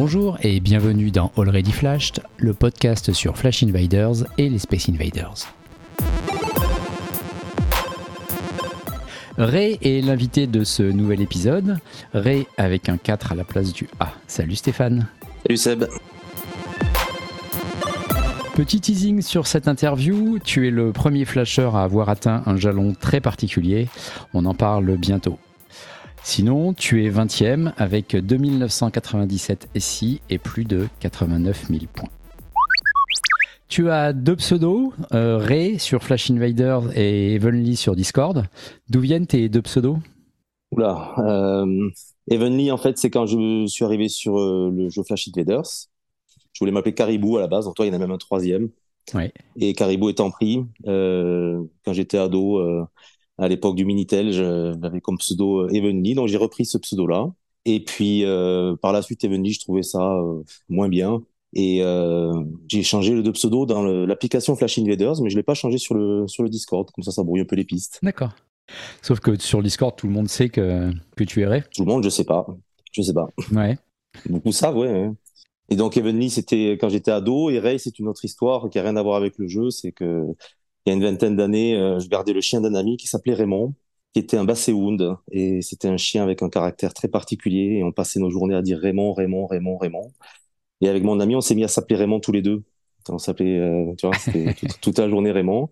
[0.00, 5.52] Bonjour et bienvenue dans Already Flashed, le podcast sur Flash Invaders et les Space Invaders.
[9.36, 11.78] Ray est l'invité de ce nouvel épisode.
[12.14, 14.12] Ray avec un 4 à la place du A.
[14.28, 15.08] Salut Stéphane.
[15.42, 15.84] Salut Seb.
[18.54, 22.94] Petit teasing sur cette interview, tu es le premier flasher à avoir atteint un jalon
[22.94, 23.88] très particulier.
[24.32, 25.40] On en parle bientôt.
[26.30, 32.10] Sinon, tu es 20e avec 2997 SI et plus de 89 000 points.
[33.68, 38.44] Tu as deux pseudos, euh, Ray sur Flash Invaders et Evenly sur Discord.
[38.90, 39.96] D'où viennent tes deux pseudos?
[40.70, 41.88] Oula, euh,
[42.30, 45.88] Evenly en fait c'est quand je suis arrivé sur euh, le jeu Flash Invaders.
[46.52, 48.18] Je voulais m'appeler Caribou à la base, donc toi il y en a même un
[48.18, 48.68] troisième.
[49.14, 49.32] Ouais.
[49.56, 52.86] Et Caribou étant pris, quand j'étais ado,
[53.38, 57.32] à l'époque du Minitel, j'avais comme pseudo euh, Evenly, donc j'ai repris ce pseudo-là.
[57.64, 61.22] Et puis euh, par la suite Evenly, je trouvais ça euh, moins bien.
[61.54, 62.32] Et euh,
[62.68, 65.78] j'ai changé le deux pseudo dans le- l'application Flash Invaders, mais je l'ai pas changé
[65.78, 68.00] sur le, sur le Discord, comme ça ça brouille un peu les pistes.
[68.02, 68.34] D'accord.
[69.00, 71.62] Sauf que sur Discord, tout le monde sait que, que tu es Ray.
[71.74, 72.46] Tout le monde, je sais pas.
[72.92, 73.28] Je sais pas.
[73.52, 73.78] Ouais.
[74.28, 75.10] Beaucoup savent, ouais.
[75.70, 78.82] Et donc Evenly, c'était quand j'étais ado, et Ray, c'est une autre histoire qui a
[78.82, 79.70] rien à voir avec le jeu.
[79.70, 80.24] C'est que
[80.88, 83.34] il y a une vingtaine d'années, euh, je gardais le chien d'un ami qui s'appelait
[83.34, 83.74] Raymond,
[84.14, 87.76] qui était un basséhound, et c'était un chien avec un caractère très particulier.
[87.78, 90.12] Et on passait nos journées à dire Raymond, Raymond, Raymond, Raymond.
[90.80, 92.62] Et avec mon ami, on s'est mis à s'appeler Raymond tous les deux.
[93.10, 95.68] On s'appelait, euh, tu vois, c'était toute, toute la journée Raymond.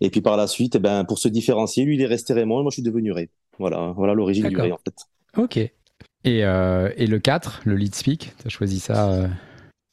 [0.00, 2.58] Et puis par la suite, eh ben, pour se différencier, lui, il est resté Raymond,
[2.58, 3.28] et moi, je suis devenu Ray.
[3.60, 4.56] Voilà, voilà l'origine du.
[4.56, 4.94] Ray, en fait.
[5.36, 5.56] Ok.
[5.58, 9.28] Et, euh, et le 4, le lead speak, tu as choisi ça euh,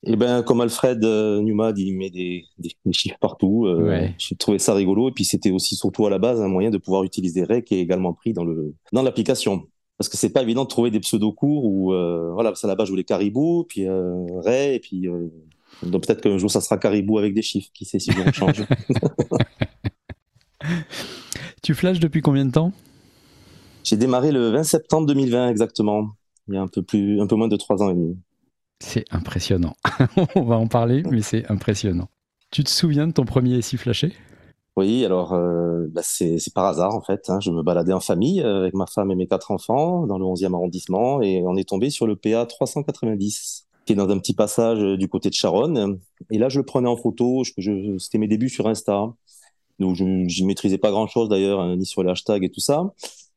[0.05, 3.65] Eh ben, comme Alfred euh, Newmad, il met des, des, des chiffres partout.
[3.67, 4.15] euh, Ouais.
[4.17, 5.07] J'ai trouvé ça rigolo.
[5.09, 7.75] Et puis, c'était aussi surtout à la base un moyen de pouvoir utiliser Ray qui
[7.75, 9.63] est également pris dans le dans l'application.
[9.97, 12.67] Parce que c'est pas évident de trouver des pseudos courts ou euh, voilà, parce qu'à
[12.67, 15.07] la base, je voulais Caribou, puis euh, Ray, et puis
[15.83, 17.69] donc peut-être qu'un jour ça sera Caribou avec des chiffres.
[17.73, 18.63] Qui sait si on change.
[21.61, 22.72] Tu flashes depuis combien de temps?
[23.83, 26.09] J'ai démarré le 20 septembre 2020 exactement.
[26.47, 28.17] Il y a un peu plus, un peu moins de trois ans et demi.
[28.83, 29.75] C'est impressionnant.
[30.35, 32.09] On va en parler, mais c'est impressionnant.
[32.51, 34.13] Tu te souviens de ton premier SI flashé?
[34.75, 37.29] Oui, alors euh, bah, c'est par hasard en fait.
[37.29, 37.39] hein.
[37.39, 40.25] Je me baladais en famille euh, avec ma femme et mes quatre enfants dans le
[40.25, 44.33] 11e arrondissement et on est tombé sur le PA 390 qui est dans un petit
[44.33, 45.99] passage euh, du côté de Charonne.
[46.31, 47.43] Et là, je le prenais en photo.
[47.99, 49.13] C'était mes débuts sur Insta.
[49.79, 52.93] Donc, je n'y maîtrisais pas grand-chose d'ailleurs, hein, ni sur les hashtags et tout ça.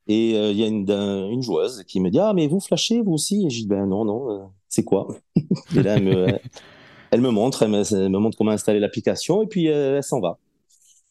[0.09, 3.13] Et il y a une, une joueuse qui me dit Ah, mais vous flashez vous
[3.13, 5.09] aussi Et je dis Ben non, non, c'est quoi
[5.77, 6.27] Et là, elle me,
[7.11, 10.03] elle me montre, elle me, elle me montre comment installer l'application et puis euh, elle
[10.03, 10.39] s'en va.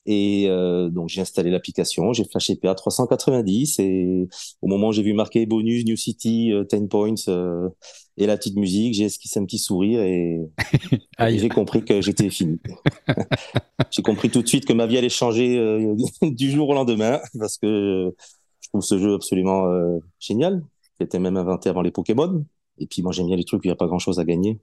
[0.08, 4.28] Et euh, donc j'ai installé l'application, j'ai flashé PA 390 et
[4.62, 7.70] au moment où j'ai vu marqué bonus New City euh, 10 points euh,
[8.18, 10.42] et la petite musique, j'ai esquissé un petit sourire et,
[11.38, 12.60] j'ai compris que j'étais fini.
[13.92, 17.20] j'ai compris tout de suite que ma vie allait changer euh, du jour au lendemain
[17.40, 18.14] parce que
[18.62, 19.66] je trouve ce jeu absolument
[20.20, 20.64] génial,
[20.98, 22.46] qui était même inventé avant les Pokémon.
[22.80, 24.25] Et puis moi j'aime bien les trucs où il n'y a pas grand chose à
[24.25, 24.59] gagner.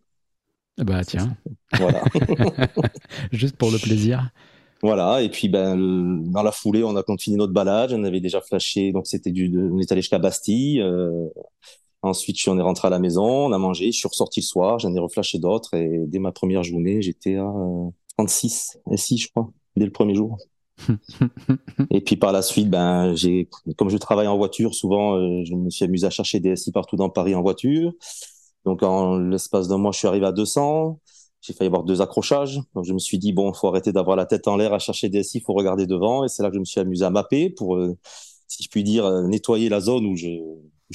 [0.79, 1.37] Bah tiens,
[1.79, 2.03] Voilà.
[3.33, 4.31] juste pour le plaisir.
[4.83, 7.93] Voilà, et puis ben le- dans la foulée, on a continué notre balade.
[7.93, 10.81] On avait déjà flashé, donc c'était du, de- on est allé jusqu'à Bastille.
[10.81, 11.29] euh,
[12.03, 13.93] ensuite, je suis, on est rentré à la maison, on a mangé.
[13.93, 17.37] Je suis ressorti le soir, j'en ai reflashé d'autres et dès ma première journée, j'étais
[17.37, 20.39] à euh, 36 SI, je crois, dès le premier jour.
[21.91, 25.55] Et puis par la suite, ben j'ai, comme je travaille en voiture, souvent, euh, je
[25.55, 27.93] me suis amusé à chercher des SI partout dans Paris en voiture.
[28.65, 31.01] Donc en l'espace d'un mois, je suis arrivé à 200.
[31.41, 32.61] J'ai failli avoir deux accrochages.
[32.75, 35.09] Donc je me suis dit, bon, faut arrêter d'avoir la tête en l'air à chercher
[35.09, 36.25] des SI, faut regarder devant.
[36.25, 37.97] Et c'est là que je me suis amusé à mapper pour, euh,
[38.47, 40.29] si je puis dire, euh, nettoyer la zone où je,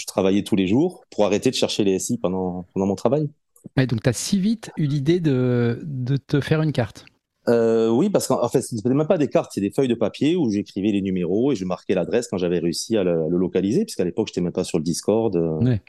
[0.05, 3.29] travaillais tous les jours pour arrêter de chercher les SI pendant, mon travail.
[3.75, 7.03] Ouais, donc tu as si vite eu l'idée de te faire une carte.
[7.49, 9.87] Euh, oui, parce qu'en en fait, ce n'était même pas des cartes, c'est des feuilles
[9.87, 13.11] de papier où j'écrivais les numéros et je marquais l'adresse quand j'avais réussi à le,
[13.23, 15.35] à le localiser, puisqu'à l'époque, j'étais même pas sur le Discord.
[15.35, 15.81] euh, Ouais.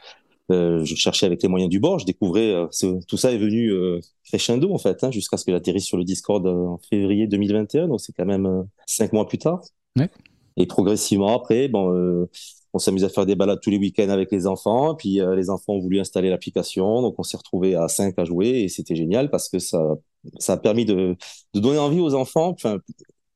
[0.52, 2.66] euh, je cherchais avec les moyens du bord, je découvrais, euh,
[3.08, 3.72] tout ça est venu
[4.25, 8.00] crescendo en fait, hein, jusqu'à ce que j'atterrisse sur le Discord en février 2021, donc
[8.00, 9.61] c'est quand même cinq mois plus tard.
[9.99, 10.08] Ouais.
[10.56, 12.26] Et progressivement après, bon,
[12.72, 15.50] on s'amuse à faire des balades tous les week-ends avec les enfants, puis euh, les
[15.50, 18.96] enfants ont voulu installer l'application, donc on s'est retrouvés à cinq à jouer et c'était
[18.96, 19.96] génial parce que ça,
[20.38, 21.16] ça a permis de,
[21.54, 22.56] donner envie aux enfants,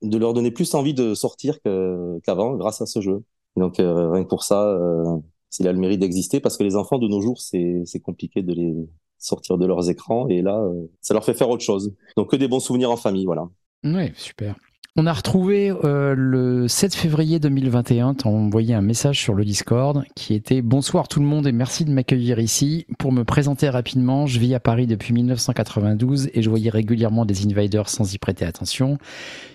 [0.03, 3.23] de leur donner plus envie de sortir qu'avant grâce à ce jeu.
[3.57, 5.17] Donc euh, rien que pour ça, euh,
[5.59, 8.53] il a le mérite d'exister parce que les enfants de nos jours, c'est compliqué de
[8.53, 8.75] les
[9.19, 10.61] sortir de leurs écrans et là,
[11.01, 11.95] ça leur fait faire autre chose.
[12.17, 13.49] Donc que des bons souvenirs en famille, voilà.
[13.85, 14.57] Ouais, super.
[14.95, 19.43] On a retrouvé euh, le 7 février 2021, tu as envoyé un message sur le
[19.43, 22.85] Discord qui était Bonsoir tout le monde et merci de m'accueillir ici.
[22.99, 27.47] Pour me présenter rapidement, je vis à Paris depuis 1992 et je voyais régulièrement des
[27.47, 28.99] invaders sans y prêter attention.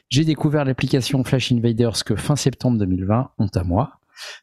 [0.09, 3.99] J'ai découvert l'application Flash Invaders que fin septembre 2020, honte à moi.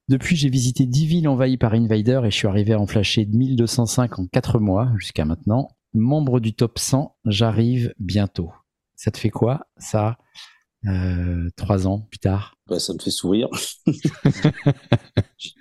[0.09, 3.27] Depuis, j'ai visité 10 villes envahies par invaders et je suis arrivé à en flasher
[3.27, 5.71] 1205 en 4 mois jusqu'à maintenant.
[5.93, 8.53] Membre du top 100, j'arrive bientôt.
[8.95, 10.19] Ça te fait quoi Ça?
[10.87, 13.49] Euh, trois ans plus tard bah, Ça me fait sourire.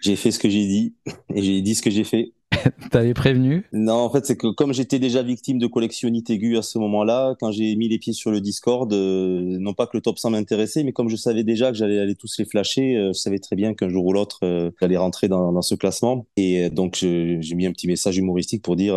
[0.01, 0.95] j'ai fait ce que j'ai dit
[1.33, 2.33] et j'ai dit ce que j'ai fait.
[2.91, 3.65] T'avais prévenu?
[3.73, 7.35] Non, en fait, c'est que comme j'étais déjà victime de collectionnite aiguë à ce moment-là,
[7.39, 10.31] quand j'ai mis les pieds sur le Discord, euh, non pas que le top 100
[10.31, 13.39] m'intéressait, mais comme je savais déjà que j'allais aller tous les flasher, euh, je savais
[13.39, 14.39] très bien qu'un jour ou l'autre,
[14.79, 16.27] j'allais rentrer dans, dans, ce classement.
[16.37, 18.95] Et donc, j'ai mis un petit message humoristique pour dire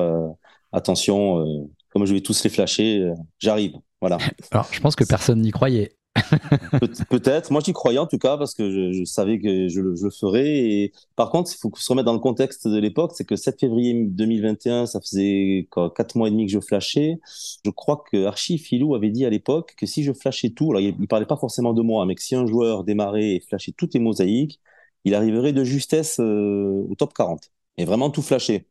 [0.72, 3.72] attention, comme je vais tous les flasher, j'arrive.
[4.00, 4.18] Voilà.
[4.50, 5.96] Alors, je pense que personne n'y croyait.
[7.10, 7.50] Peut-être.
[7.50, 10.58] Moi, j'y croyais en tout cas parce que je, savais que je le, ferais.
[10.58, 13.12] Et par contre, il faut se remettre dans le contexte de l'époque.
[13.14, 17.18] C'est que 7 février 2021, ça faisait 4 mois et demi que je flashais.
[17.64, 20.80] Je crois que Archie Filou avait dit à l'époque que si je flashais tout, alors
[20.80, 23.72] il, ne parlait pas forcément de moi, mais que si un joueur démarrait et flashait
[23.72, 24.60] toutes les mosaïques,
[25.04, 27.50] il arriverait de justesse euh, au top 40.
[27.78, 28.66] Et vraiment tout flasher.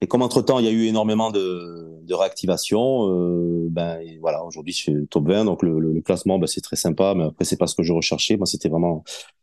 [0.00, 4.72] Et comme entre-temps, il y a eu énormément de, de réactivation, euh, ben voilà, aujourd'hui
[4.72, 7.56] je suis top 20, donc le, le, classement, ben, c'est très sympa, mais après c'est
[7.56, 8.36] pas ce que je recherchais.
[8.36, 9.02] Moi, c'était vraiment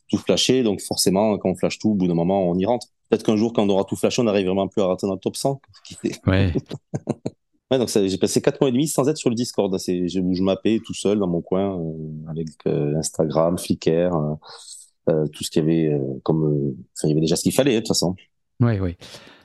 [0.10, 2.88] tout flashé, donc forcément, quand on flash tout, au bout d'un moment, on y rentre.
[3.10, 5.13] Peut-être qu'un jour, quand on aura tout flashé, on n'arrive vraiment plus à rater dans
[5.13, 5.62] le top 100.
[6.28, 6.54] Ouais.
[7.72, 9.78] ouais, donc j'ai passé quatre mois et demi sans être sur le Discord.
[9.78, 14.36] C'est je, je mappais tout seul dans mon coin euh, avec euh, Instagram, Flickr, euh,
[15.10, 16.46] euh, tout ce qu'il y avait comme,
[16.98, 18.16] enfin, il y avait déjà ce qu'il fallait de toute façon.
[18.60, 18.96] Oui, oui.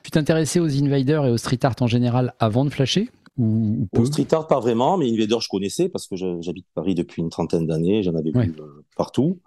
[0.03, 4.05] Tu t'intéressais aux invaders et au street art en général avant de flasher ou, Au
[4.05, 7.65] street art, pas vraiment, mais invaders, je connaissais parce que j'habite Paris depuis une trentaine
[7.65, 9.39] d'années, j'en avais vu euh, partout.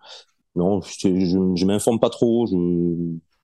[0.57, 2.47] Non, je, je, m'informe pas trop.
[2.47, 2.55] Je,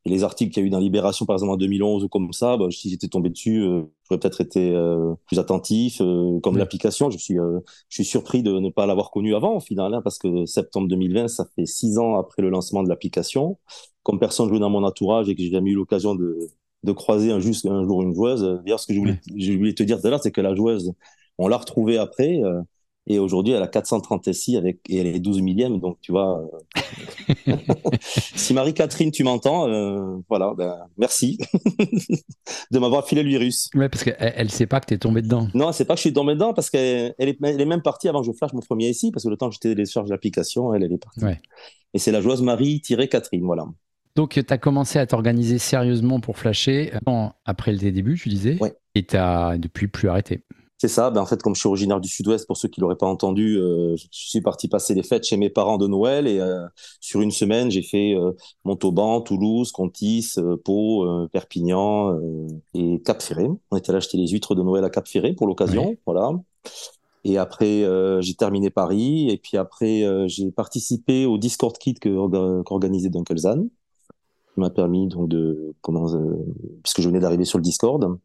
[0.07, 2.57] les articles qu'il y a eu dans Libération, par exemple, en 2011 ou comme ça,
[2.57, 5.99] bah, si j'étais tombé dessus, euh, j'aurais peut-être été euh, plus attentif.
[6.43, 9.93] comme l'application, je suis, je suis surpris de ne pas l'avoir connue avant, au final,
[9.93, 13.59] hein, parce que septembre 2020, ça fait six ans après le lancement de l'application.
[14.03, 16.39] Comme personne jouait dans mon entourage et que j'ai jamais eu l'occasion de,
[16.83, 18.43] de croiser un, juste, un jour une joueuse.
[18.65, 20.55] D'ailleurs, ce que je voulais, je voulais te dire tout à l'heure, c'est que la
[20.55, 20.93] joueuse,
[21.39, 22.41] on l'a retrouvée après.
[22.43, 22.61] Euh,
[23.07, 25.81] et aujourd'hui, elle a 430 SI avec, et elle est 12 millième.
[25.81, 26.47] Donc, tu vois,
[27.49, 27.57] euh,
[28.01, 31.39] si Marie-Catherine, tu m'entends, euh, voilà, ben, merci
[32.71, 33.69] de m'avoir filé le virus.
[33.75, 35.49] Ouais, parce qu'elle elle sait pas que tu es tombé dedans.
[35.55, 37.83] Non, c'est pas que je suis tombé dedans parce qu'elle elle est, elle est, même
[37.83, 40.09] partie avant que je flash mon premier SI, parce que le temps que j'étais télécharge
[40.09, 41.25] l'application, elle, elle est partie.
[41.25, 41.41] Ouais.
[41.95, 43.67] Et c'est la joueuse Marie-Catherine, voilà.
[44.21, 48.59] Donc, tu as commencé à t'organiser sérieusement pour flasher euh, après le début, tu disais,
[48.95, 50.45] et tu as depuis plus arrêté.
[50.77, 51.11] C'est ça.
[51.11, 53.57] Ben, en fait, comme je suis originaire du Sud-Ouest, pour ceux qui l'auraient pas entendu,
[53.57, 56.67] euh, je suis parti passer les fêtes chez mes parents de Noël et euh,
[57.01, 58.15] sur une semaine, j'ai fait
[58.67, 60.35] Montauban, Toulouse, Contis,
[60.67, 62.21] Pau, Perpignan
[62.75, 63.49] et Cap-Ferré.
[63.71, 66.33] On était allé acheter les huîtres de Noël à Cap-Ferré pour l'occasion, voilà.
[67.25, 67.87] Et après,
[68.21, 69.31] j'ai terminé Paris.
[69.31, 73.71] Et puis après, j'ai participé au Discord Kit qu'organisait Dunkelzan
[74.61, 76.37] m'a permis donc de comment euh,
[76.83, 78.19] puisque je venais d'arriver sur le Discord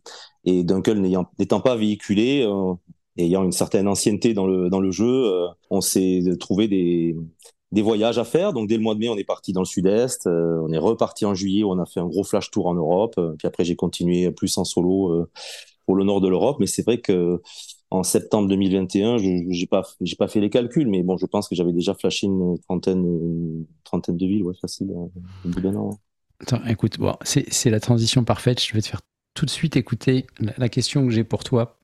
[0.43, 1.01] et Dunkel
[1.39, 2.73] n'étant pas véhiculé euh,
[3.17, 7.15] ayant une certaine ancienneté dans le dans le jeu euh, on s'est trouvé des
[7.71, 9.65] des voyages à faire donc dès le mois de mai on est parti dans le
[9.65, 13.19] sud-est on est reparti en juillet on a fait un gros flash tour en Europe
[13.37, 15.27] puis après j'ai continué plus en solo
[15.85, 17.41] pour le nord de l'Europe mais c'est vrai que
[17.91, 21.47] en septembre 2021, je j'ai pas j'ai pas fait les calculs, mais bon, je pense
[21.47, 25.99] que j'avais déjà flashé une trentaine trentaine de villes, facile, an.
[26.41, 28.61] Attends, écoute, bon, c'est la transition parfaite.
[28.61, 29.01] Je vais te faire
[29.35, 30.25] tout de suite écouter
[30.57, 31.75] la, question que j'ai pour toi,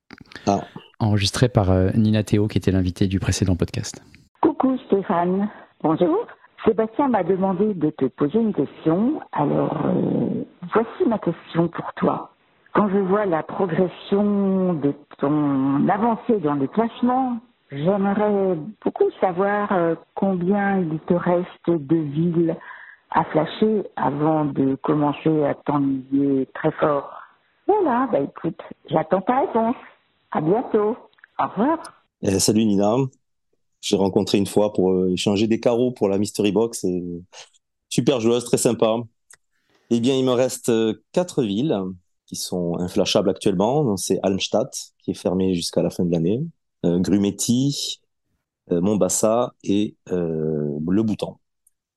[0.48, 0.62] ah.
[1.00, 4.02] enregistrée par euh, Nina Théo, qui était l'invitée du précédent podcast.
[4.42, 5.50] Coucou Stéphane,
[5.84, 6.28] bonjour.
[6.66, 9.20] Sébastien m'a demandé de te poser une question.
[9.32, 10.44] Alors, euh,
[10.74, 12.32] voici ma question pour toi.
[12.74, 17.40] Quand je vois la progression de ton avancée dans le classement,
[17.72, 22.56] j'aimerais beaucoup savoir euh, combien il te reste de villes
[23.12, 27.12] à flasher avant de commencer à t'ennuyer très fort.
[27.68, 29.76] Voilà, bah écoute, j'attends ta réponse.
[30.32, 30.96] À bientôt.
[31.40, 31.78] Au revoir.
[32.22, 32.96] Eh, salut Nina.
[33.82, 36.84] J'ai rencontré une fois pour euh, échanger des carreaux pour la Mystery Box.
[36.84, 37.04] Et...
[37.90, 38.96] Super joueuse, très sympa.
[39.90, 41.78] Eh bien, il me reste euh, quatre villes
[42.26, 43.98] qui sont inflashables actuellement.
[43.98, 46.42] C'est Almstadt, qui est fermé jusqu'à la fin de l'année,
[46.86, 48.00] euh, Grumeti,
[48.72, 51.38] euh, Mombasa et Le Bhoutan.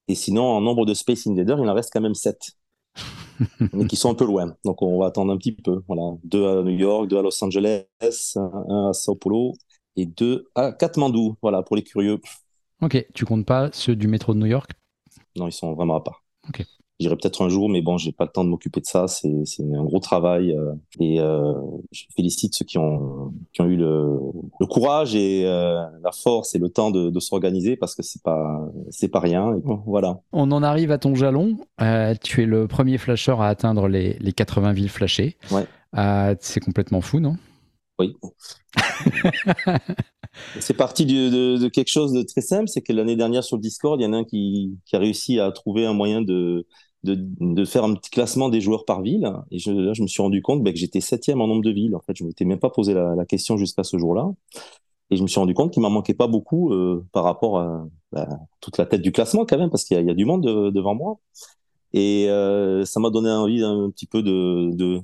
[0.08, 2.52] Et sinon, en nombre de Space Invaders, il en reste quand même 7.
[3.72, 4.54] mais qui sont un peu loin.
[4.64, 5.82] Donc on va attendre un petit peu.
[5.88, 7.84] Voilà, deux à New York, deux à Los Angeles,
[8.36, 9.54] un à Sao Paulo
[9.96, 11.36] et deux à Katmandou.
[11.42, 12.20] Voilà pour les curieux.
[12.80, 14.72] Ok, tu comptes pas ceux du métro de New York?
[15.36, 16.22] Non, ils sont vraiment à part.
[16.48, 16.64] Ok.
[17.00, 19.08] J'irai peut-être un jour, mais bon, j'ai pas le temps de m'occuper de ça.
[19.08, 19.28] C'est
[19.60, 21.52] un gros travail euh, et euh,
[21.90, 24.16] je félicite ceux qui ont qui ont eu le,
[24.60, 28.22] le courage et euh, la force et le temps de, de s'organiser parce que c'est
[28.22, 28.60] pas
[28.90, 29.56] c'est pas rien.
[29.56, 30.20] Et bon, voilà.
[30.32, 31.56] On en arrive à ton jalon.
[32.22, 35.36] Tu es le premier flasher à atteindre les, les 80 villes flashées.
[35.50, 35.66] Ouais.
[36.40, 37.36] C'est complètement fou, non?
[37.98, 38.14] Oui.
[40.60, 43.56] c'est parti de, de, de, quelque chose de très simple, c'est que l'année dernière sur
[43.56, 46.20] le Discord, il y en a un qui, qui a réussi à trouver un moyen
[46.20, 46.66] de,
[47.04, 49.30] de, de, faire un petit classement des joueurs par ville.
[49.50, 51.70] Et je, là, je me suis rendu compte ben, que j'étais septième en nombre de
[51.70, 51.94] villes.
[51.94, 54.30] En fait, je m'étais même pas posé la, la question jusqu'à ce jour-là.
[55.10, 57.86] Et je me suis rendu compte qu'il m'en manquait pas beaucoup euh, par rapport à,
[58.16, 58.26] à,
[58.60, 60.70] toute la tête du classement quand même, parce qu'il y, y, a du monde de,
[60.70, 61.18] devant moi.
[61.92, 65.00] Et euh, ça m'a donné envie un, petit peu de, de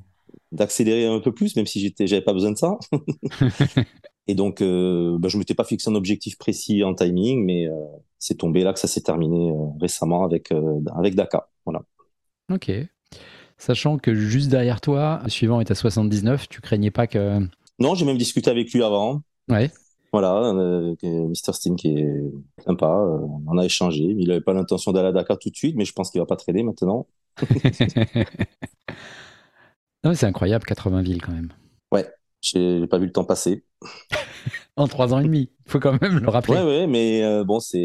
[0.52, 2.76] d'accélérer un peu plus, même si j'étais, j'avais pas besoin de ça.
[4.26, 7.74] et donc, euh, bah, je m'étais pas fixé un objectif précis en timing, mais euh,
[8.20, 11.48] c'est tombé là que ça s'est terminé euh, récemment avec euh, avec Dakar.
[11.64, 11.82] Voilà.
[12.52, 12.70] Ok.
[13.58, 17.40] Sachant que juste derrière toi, le suivant est à 79, tu craignais pas que.
[17.80, 19.22] Non, j'ai même discuté avec lui avant.
[19.48, 19.70] Ouais.
[20.12, 21.52] Voilà, euh, Mr.
[21.52, 22.20] Steam qui est
[22.64, 24.02] sympa, euh, on a échangé.
[24.02, 26.26] Il n'avait pas l'intention d'aller à Dakar tout de suite, mais je pense qu'il va
[26.26, 27.06] pas trader maintenant.
[30.04, 31.52] non, c'est incroyable, 80 villes quand même.
[31.92, 32.08] Ouais,
[32.40, 33.64] j'ai pas vu le temps passer.
[34.80, 36.54] en trois ans et demi, il faut quand même le rappeler.
[36.56, 37.78] Ouais, ouais, mais euh, bon, c'est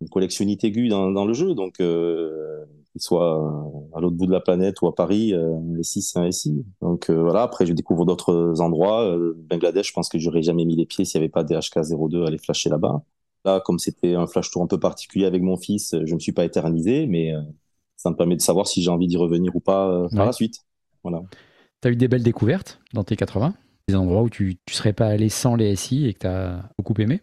[0.00, 3.40] une collectionnite aiguë dans, dans le jeu, donc euh, qu'il soit
[3.94, 6.64] à l'autre bout de la planète ou à Paris, euh, SI c'est un SI.
[6.82, 9.04] Donc euh, voilà, après je découvre d'autres endroits.
[9.04, 12.24] Euh, Bangladesh, je pense que j'aurais jamais mis les pieds s'il n'y avait pas DHK02
[12.24, 13.02] à aller flasher là-bas.
[13.44, 16.32] Là, comme c'était un flash tour un peu particulier avec mon fils, je me suis
[16.32, 17.32] pas éternisé, mais
[17.96, 20.26] ça me permet de savoir si j'ai envie d'y revenir ou pas par Ouais.
[20.26, 20.56] la suite.
[21.02, 21.22] Voilà.
[21.80, 23.54] Tu as eu des belles découvertes dans tes 80
[23.96, 26.94] Endroits où tu ne serais pas allé sans les SI et que tu as beaucoup
[27.00, 27.20] aimé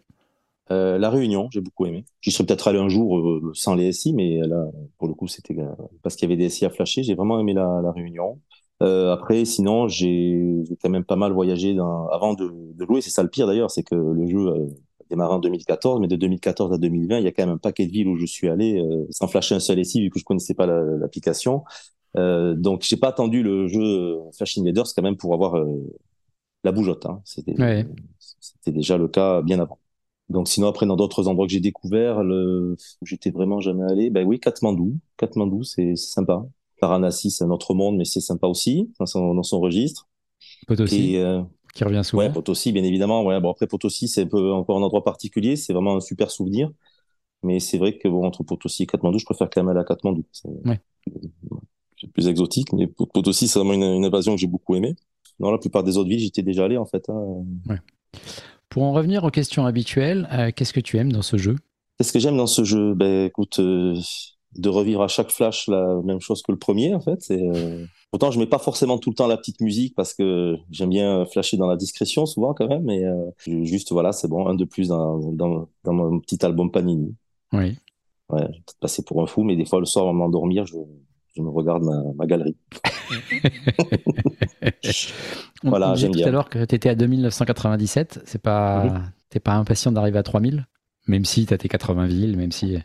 [0.70, 2.04] Euh, la Réunion, j'ai beaucoup aimé.
[2.20, 4.66] J'y serais peut-être allé un jour euh, sans les SI, mais là,
[4.98, 5.64] pour le coup, c'était euh,
[6.02, 7.02] parce qu'il y avait des SI à flasher.
[7.02, 8.40] J'ai vraiment aimé la, la Réunion.
[8.80, 11.76] Après, sinon, j'ai quand même pas mal voyagé
[12.12, 12.52] avant de,
[12.86, 13.00] jouer.
[13.00, 14.66] C'est ça le pire d'ailleurs, c'est que le jeu euh,
[15.00, 17.58] a démarré en 2014, mais de 2014 à 2020, il y a quand même un
[17.58, 20.24] paquet de villes où je suis allé sans flasher un seul SI vu que je
[20.24, 21.64] connaissais pas la- l'application.
[22.16, 25.56] Euh, donc, j'ai pas attendu le jeu Flash Invaders quand même pour avoir
[26.64, 27.06] la bougeotte.
[27.06, 27.20] Hein.
[27.24, 27.86] C'était Ouais.
[28.66, 29.78] déjà le cas bien avant.
[30.28, 34.10] Donc sinon après dans d'autres endroits que j'ai découvert, le où j'étais vraiment jamais allé,
[34.10, 36.44] ben oui Katmandou, Katmandou c'est sympa.
[36.82, 40.08] Varanasi c'est un autre monde mais c'est sympa aussi dans son dans son registre.
[40.66, 41.42] Potosí, Et euh,
[41.74, 42.24] qui revient souvent.
[42.24, 43.24] ouais Potosí bien évidemment.
[43.24, 46.30] Ouais bon après Potosí c'est un peu encore un endroit particulier, c'est vraiment un super
[46.30, 46.70] souvenir.
[47.42, 49.84] Mais c'est vrai que bon entre Potosí et Katmandou, je préfère quand même aller à
[49.84, 50.24] Katmandou.
[50.32, 50.80] C'est Ouais.
[52.00, 54.94] c'est plus exotique, mais Pot- Potosí c'est vraiment une, une invasion que j'ai beaucoup aimé.
[55.40, 57.08] Dans la plupart des autres villes, j'étais déjà allé en fait.
[57.08, 57.44] hein.
[58.68, 61.56] Pour en revenir aux questions habituelles, euh, qu'est-ce que tu aimes dans ce jeu?
[61.96, 62.94] Qu'est-ce que j'aime dans ce jeu?
[62.94, 63.96] Ben, écoute, euh,
[64.56, 67.20] de revivre à chaque flash la même chose que le premier, en fait.
[67.22, 67.84] C'est, euh...
[68.10, 71.26] Pourtant, je mets pas forcément tout le temps la petite musique parce que j'aime bien
[71.26, 72.84] flasher dans la discrétion souvent quand même.
[72.84, 73.30] Mais euh,
[73.64, 77.14] juste, voilà, c'est bon, un de plus dans, dans, dans mon petit album Panini.
[77.52, 77.76] Oui.
[78.30, 80.18] Ouais, je vais peut-être passer pour un fou, mais des fois, le soir, avant de
[80.18, 80.76] m'endormir, je,
[81.36, 82.56] je me regarde ma, ma galerie.
[85.64, 86.28] On, Voilà, disait tout bien.
[86.28, 88.20] à l'heure que tu étais à 2997.
[88.24, 89.12] C'est pas, Mhm.
[89.30, 90.66] t'es pas impatient d'arriver à 3000
[91.08, 92.76] Même si tu as tes 80 villes, même si.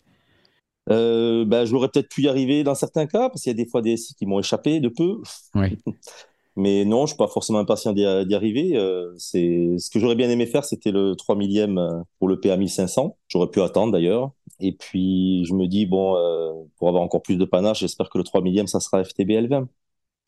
[0.90, 3.70] Euh, ben, j'aurais peut-être pu y arriver dans certains cas, parce qu'il y a des
[3.70, 5.22] fois des SI qui m'ont échappé de peu.
[5.56, 5.78] Oui.
[6.56, 8.78] Mais non, je suis pas forcément impatient d'y arriver.
[8.78, 12.40] Euh, c'est ce que j'aurais bien aimé faire, c'était le 3 millième euh, pour le
[12.40, 13.18] PA 1500.
[13.28, 14.32] J'aurais pu attendre d'ailleurs.
[14.60, 18.20] Et puis je me dis bon, euh, pour avoir encore plus de panache, j'espère que
[18.20, 19.66] le 3 millième ça sera FTB L20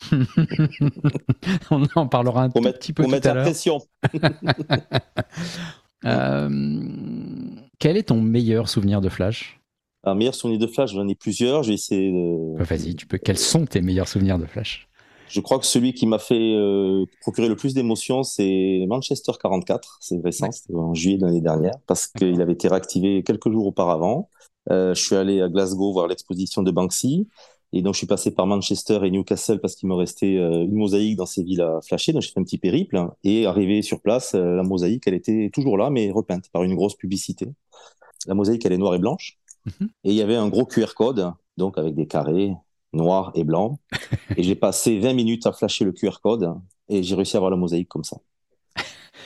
[1.72, 3.80] on en parlera un pour tout mettre petit peu pour tout mettre à la pression.
[6.04, 6.50] Euh,
[7.80, 9.60] quel est ton meilleur souvenir de Flash?
[10.04, 11.64] Un meilleur souvenir de Flash, j'en ai plusieurs.
[11.64, 12.62] Je vais essayer de.
[12.62, 13.18] Euh, Vas-y, tu peux.
[13.18, 14.88] Quels sont tes meilleurs souvenirs de Flash?
[15.28, 19.98] Je crois que celui qui m'a fait euh, procurer le plus d'émotions, c'est Manchester 44.
[20.00, 23.66] C'est récent, c'était en juillet de l'année dernière, parce qu'il avait été réactivé quelques jours
[23.66, 24.30] auparavant.
[24.72, 27.28] Euh, je suis allé à Glasgow voir l'exposition de Banksy.
[27.76, 30.76] Et donc, je suis passé par Manchester et Newcastle parce qu'il me restait euh, une
[30.76, 32.14] mosaïque dans ces villes à flasher.
[32.14, 32.96] Donc, j'ai fait un petit périple.
[32.96, 33.14] hein.
[33.26, 36.74] Et arrivé sur place, euh, la mosaïque, elle était toujours là, mais repeinte par une
[36.74, 37.50] grosse publicité.
[38.28, 39.38] La mosaïque, elle est noire et blanche.
[39.66, 39.90] Mhm.
[40.06, 42.54] Et il y avait un gros QR code, donc avec des carrés
[42.94, 43.78] noirs et blancs.
[44.38, 46.54] Et j'ai passé 20 minutes à flasher le QR code
[46.88, 48.18] et j'ai réussi à avoir la mosaïque comme ça.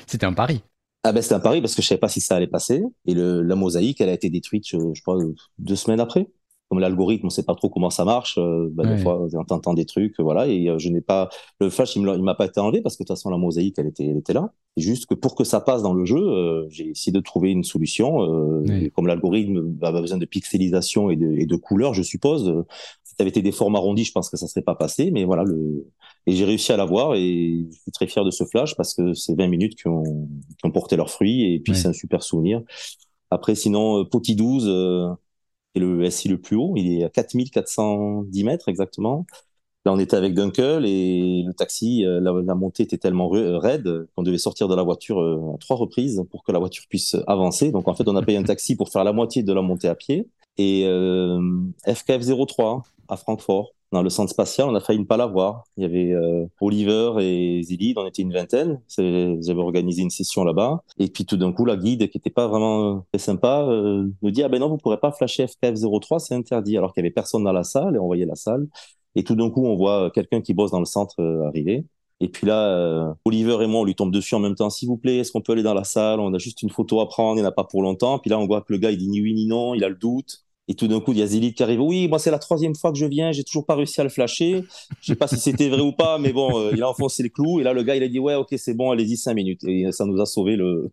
[0.07, 0.63] C'était un pari.
[1.03, 2.81] Ah ben c'était un pari parce que je savais pas si ça allait passer.
[3.05, 5.17] Et le, la mosaïque, elle a été détruite, je, je crois,
[5.59, 6.27] deux semaines après.
[6.69, 8.37] Comme l'algorithme, on sait pas trop comment ça marche.
[8.37, 10.47] Euh, bah, Des fois, on entend des trucs, voilà.
[10.47, 13.17] Et je n'ai pas le flash, il m'a pas été enlevé parce que de toute
[13.17, 14.53] façon la mosaïque, elle était, elle était là.
[14.77, 17.63] C'est juste que pour que ça passe dans le jeu, j'ai essayé de trouver une
[17.63, 18.19] solution.
[18.95, 22.63] Comme l'algorithme a besoin de pixelisation et de, et de couleurs, je suppose.
[23.03, 25.09] Si ça avait été des formes arrondies, je pense que ça serait pas passé.
[25.11, 25.87] Mais voilà, le
[26.29, 29.13] et j'ai réussi à l'avoir et je suis très fier de ce flash parce que
[29.13, 32.23] c'est 20 minutes qui ont, qui ont porté leurs fruits et puis c'est un super
[32.23, 32.61] souvenir.
[33.31, 35.09] Après, sinon, euh, Poti 12 euh,
[35.75, 36.73] est le SI le plus haut.
[36.75, 39.25] Il est à 4410 mètres exactement.
[39.85, 44.23] Là, on était avec Dunkel et le taxi, euh, la, montée était tellement raide qu'on
[44.23, 47.71] devait sortir de la voiture à trois reprises pour que la voiture puisse avancer.
[47.71, 49.87] Donc, en fait, on a payé un taxi pour faire la moitié de la montée
[49.87, 50.27] à pied.
[50.57, 51.39] Et euh,
[51.87, 55.63] FKF 03 à Francfort, dans le centre spatial, on a failli ne pas l'avoir.
[55.77, 58.81] Il y avait euh, Oliver et Zilid, on était une vingtaine.
[58.97, 60.83] J'avais organisé une session là-bas.
[60.99, 64.31] Et puis tout d'un coup, la guide, qui était pas vraiment très sympa, euh, nous
[64.31, 66.77] dit ah ben non, vous pourrez pas flasher FKF03, c'est interdit.
[66.77, 68.67] Alors qu'il y avait personne dans la salle et on voyait la salle.
[69.15, 71.85] Et tout d'un coup, on voit quelqu'un qui bosse dans le centre euh, arriver.
[72.21, 74.69] Et puis là, euh, Oliver et moi, on lui tombe dessus en même temps.
[74.69, 76.19] S'il vous plaît, est-ce qu'on peut aller dans la salle?
[76.19, 78.19] On a juste une photo à prendre, il n'y en a pas pour longtemps.
[78.19, 79.89] Puis là, on voit que le gars, il dit ni oui ni non, il a
[79.89, 80.43] le doute.
[80.69, 81.81] Et tout d'un coup, il y a qui arrive.
[81.81, 83.31] Oui, moi, c'est la troisième fois que je viens.
[83.31, 84.63] J'ai toujours pas réussi à le flasher.
[85.01, 87.31] Je sais pas si c'était vrai ou pas, mais bon, euh, il a enfoncé les
[87.31, 87.59] clous.
[87.59, 89.63] Et là, le gars, il a dit, ouais, ok, c'est bon, allez-y cinq minutes.
[89.63, 90.91] Et ça nous a sauvé le,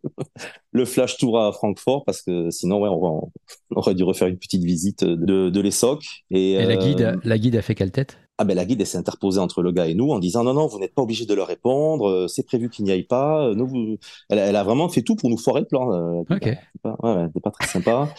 [0.73, 3.31] le flash tour à Francfort parce que sinon, ouais, on,
[3.77, 6.23] aurait dû refaire une petite visite de, de l'ESSOC.
[6.31, 8.17] Et, et la guide, euh, la guide a fait quelle tête?
[8.39, 10.53] Ah ben la guide elle s'est interposée entre le gars et nous en disant non
[10.53, 13.55] non vous n'êtes pas obligé de leur répondre euh, c'est prévu qu'il n'y aille pas
[13.55, 13.97] nous vous...
[14.29, 17.43] elle, elle, a vraiment fait tout pour nous foirer le plan ok ouais, ouais, c'est
[17.43, 18.13] pas très sympa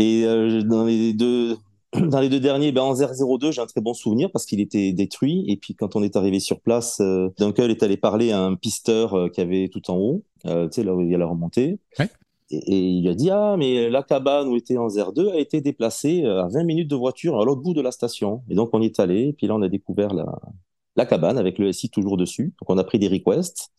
[0.00, 1.56] et euh, dans les deux
[2.00, 4.92] dans les deux derniers, ben en 002, j'ai un très bon souvenir parce qu'il était
[4.92, 5.44] détruit.
[5.48, 8.54] Et puis quand on est arrivé sur place, euh, Dunkel est allé parler à un
[8.54, 11.18] pisteur euh, qui avait tout en haut, euh, tu sais là où il y a
[11.18, 11.80] la remontée.
[11.98, 12.08] Ouais.
[12.50, 15.60] Et, et, il a dit ah mais la cabane où était en 02 a été
[15.60, 18.42] déplacée à 20 minutes de voiture à l'autre bout de la station.
[18.48, 19.28] Et donc on y est allé.
[19.28, 20.26] Et puis là on a découvert la
[20.96, 22.52] la cabane avec le SI toujours dessus.
[22.60, 23.70] Donc on a pris des requests.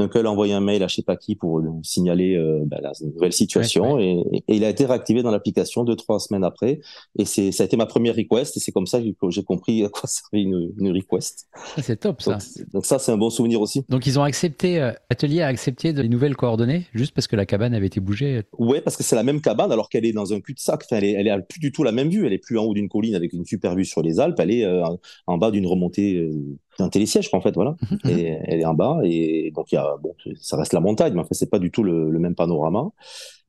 [0.00, 2.78] Donc, elle a envoyé un mail à je sais pas qui pour signaler euh, bah,
[2.80, 6.80] la nouvelle situation Et, et, il a été réactivé dans l'application deux trois semaines après.
[7.18, 9.84] Et c'est ça a été ma première request et c'est comme ça que j'ai compris
[9.84, 11.48] à quoi servait une, une request.
[11.76, 12.38] Ah, c'est top ça.
[12.72, 13.84] Donc, ça c'est un bon souvenir aussi.
[13.90, 17.36] Donc ils ont accepté, euh, Atelier a accepté de les nouvelles coordonnées juste parce que
[17.36, 18.44] la cabane avait été bougée?
[18.58, 20.84] Ouais, parce que c'est la même cabane alors qu'elle est dans un cul-de-sac.
[20.86, 22.26] Enfin, elle est, elle est plus du tout la même vue.
[22.26, 24.40] Elle est plus en haut d'une colline avec une super vue sur les Alpes.
[24.40, 24.82] Elle est euh,
[25.26, 26.30] en bas d'une remontée.
[26.78, 28.10] Un télésiège en fait voilà mhm.
[28.10, 31.12] et elle est en bas et donc il y a bon ça reste la montagne
[31.12, 32.90] mais en fait c'est pas du tout le, le, même panorama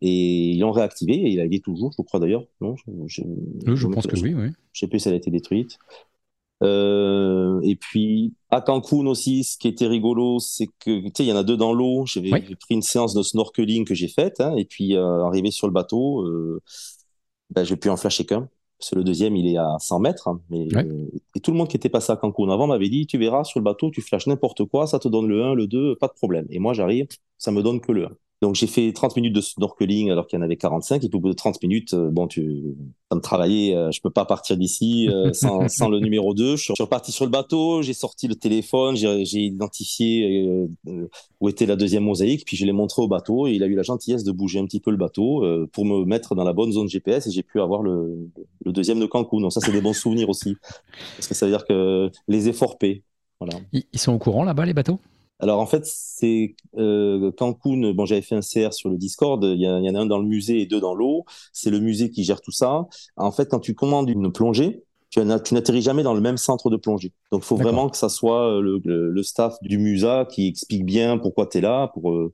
[0.02, 3.22] et ils l'ont réactivé et il a été toujours je crois d'ailleurs non je, je,
[3.68, 5.78] je, je pense que oui oui je sais plus si elle a été détruite
[6.64, 11.30] euh, et puis à Cancun aussi, ce qui était rigolo, c'est que tu sais, il
[11.30, 12.06] y en a deux dans l'eau.
[12.06, 12.56] J'avais oui.
[12.56, 15.74] pris une séance de snorkeling que j'ai faite, hein, et puis euh, arrivé sur le
[15.74, 16.62] bateau, euh,
[17.50, 18.48] ben, j'ai pu en flasher qu'un.
[18.82, 20.28] Parce que le deuxième, il est à 100 mètres.
[20.28, 20.88] Hein, mais, ouais.
[21.36, 23.60] et tout le monde qui était passé à Cancun avant m'avait dit, tu verras, sur
[23.60, 26.14] le bateau, tu flashes n'importe quoi, ça te donne le 1, le 2, pas de
[26.14, 26.48] problème.
[26.50, 28.10] Et moi, j'arrive, ça me donne que le 1.
[28.42, 31.16] Donc j'ai fait 30 minutes de snorkeling alors qu'il y en avait 45 et puis
[31.16, 32.76] au bout de 30 minutes, euh, bon, tu
[33.12, 36.56] ça me travailler, euh, je peux pas partir d'ici euh, sans, sans, le numéro 2.
[36.56, 40.68] Je suis reparti sur le bateau, j'ai sorti le téléphone, j'ai identifié
[41.40, 43.76] où était la deuxième mosaïque, puis je l'ai montré au bateau et il a eu
[43.76, 46.72] la gentillesse de bouger un petit peu le bateau pour me mettre dans la bonne
[46.72, 48.28] zone GPS et j'ai pu avoir le,
[48.66, 49.40] le, deuxième de Cancun.
[49.40, 50.56] Donc ça c'est des bons souvenirs aussi
[51.16, 53.04] parce que ça veut dire que les efforts paient.
[53.40, 53.60] Voilà.
[53.72, 55.00] Ils sont au courant là-bas les bateaux?
[55.42, 57.92] Alors en fait, c'est euh, Cancun.
[57.94, 59.44] Bon, j'avais fait un CR sur le Discord.
[59.44, 61.26] Il y, a, il y, en a un dans le musée et deux dans l'eau.
[61.52, 62.88] C'est le musée qui gère tout ça.
[63.18, 66.78] En fait, quand tu commandes une plongée, tu, n'atterris jamais dans le même centre de
[66.78, 67.12] plongée.
[67.32, 70.86] Donc, il faut vraiment que ça soit le, le, le, staff du musée qui explique
[70.86, 71.90] bien pourquoi tu es là.
[71.90, 72.34] Pour, euh,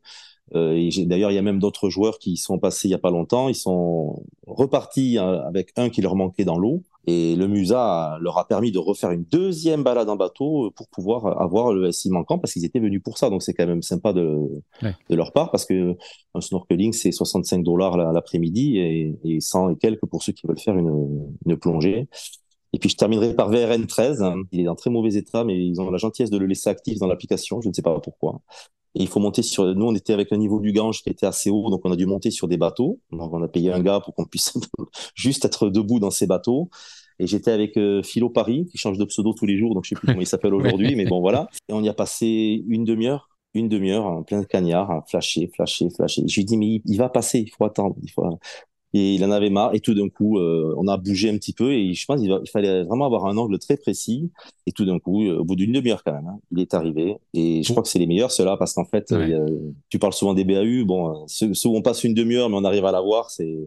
[0.56, 3.12] euh, D'ailleurs, il y a même d'autres joueurs qui sont passés il y a pas
[3.12, 3.50] longtemps.
[3.50, 6.84] Ils sont repartis euh, avec un qui leur manquait dans l'eau.
[7.10, 11.42] Et le Musa leur a permis de refaire une deuxième balade en bateau pour pouvoir
[11.42, 13.30] avoir le SI manquant parce qu'ils étaient venus pour ça.
[13.30, 14.38] Donc c'est quand même sympa de,
[14.84, 14.94] ouais.
[15.10, 15.96] de leur part parce que
[16.36, 20.60] un snorkeling c'est 65 dollars l'après-midi et, et 100 et quelques pour ceux qui veulent
[20.60, 22.10] faire une, une plongée.
[22.74, 24.24] Et puis je terminerai par VRN 13.
[24.52, 27.00] Il est en très mauvais état, mais ils ont la gentillesse de le laisser actif
[27.00, 27.62] dans l'application.
[27.62, 28.42] Je ne sais pas pourquoi.
[28.96, 29.64] Et il faut monter sur.
[29.76, 31.96] Nous, on était avec un niveau du Gange qui était assez haut, donc on a
[31.96, 33.00] dû monter sur des bateaux.
[33.12, 34.54] Donc on a payé un gars pour qu'on puisse
[35.16, 36.70] juste être debout dans ces bateaux.
[37.20, 39.90] Et j'étais avec euh, Philo Paris, qui change de pseudo tous les jours, donc je
[39.90, 41.48] sais plus comment il s'appelle aujourd'hui, mais bon voilà.
[41.70, 45.90] Et on y a passé une demi-heure, une demi-heure en plein cagnard, à flasher, flasher,
[45.90, 46.24] flasher.
[46.28, 48.24] Je lui dis mais il, il, va passer, il faut attendre, il faut.
[48.94, 49.76] Et il en avait marre.
[49.76, 51.74] Et tout d'un coup, euh, on a bougé un petit peu.
[51.74, 54.32] Et je pense qu'il il fallait vraiment avoir un angle très précis.
[54.66, 57.18] Et tout d'un coup, euh, au bout d'une demi-heure quand même, hein, il est arrivé.
[57.34, 59.34] Et je crois que c'est les meilleurs ceux-là parce qu'en fait, ouais.
[59.34, 60.86] euh, tu parles souvent des BAU.
[60.86, 63.58] Bon, ceux, ceux où on passe une demi-heure mais on arrive à l'avoir, c'est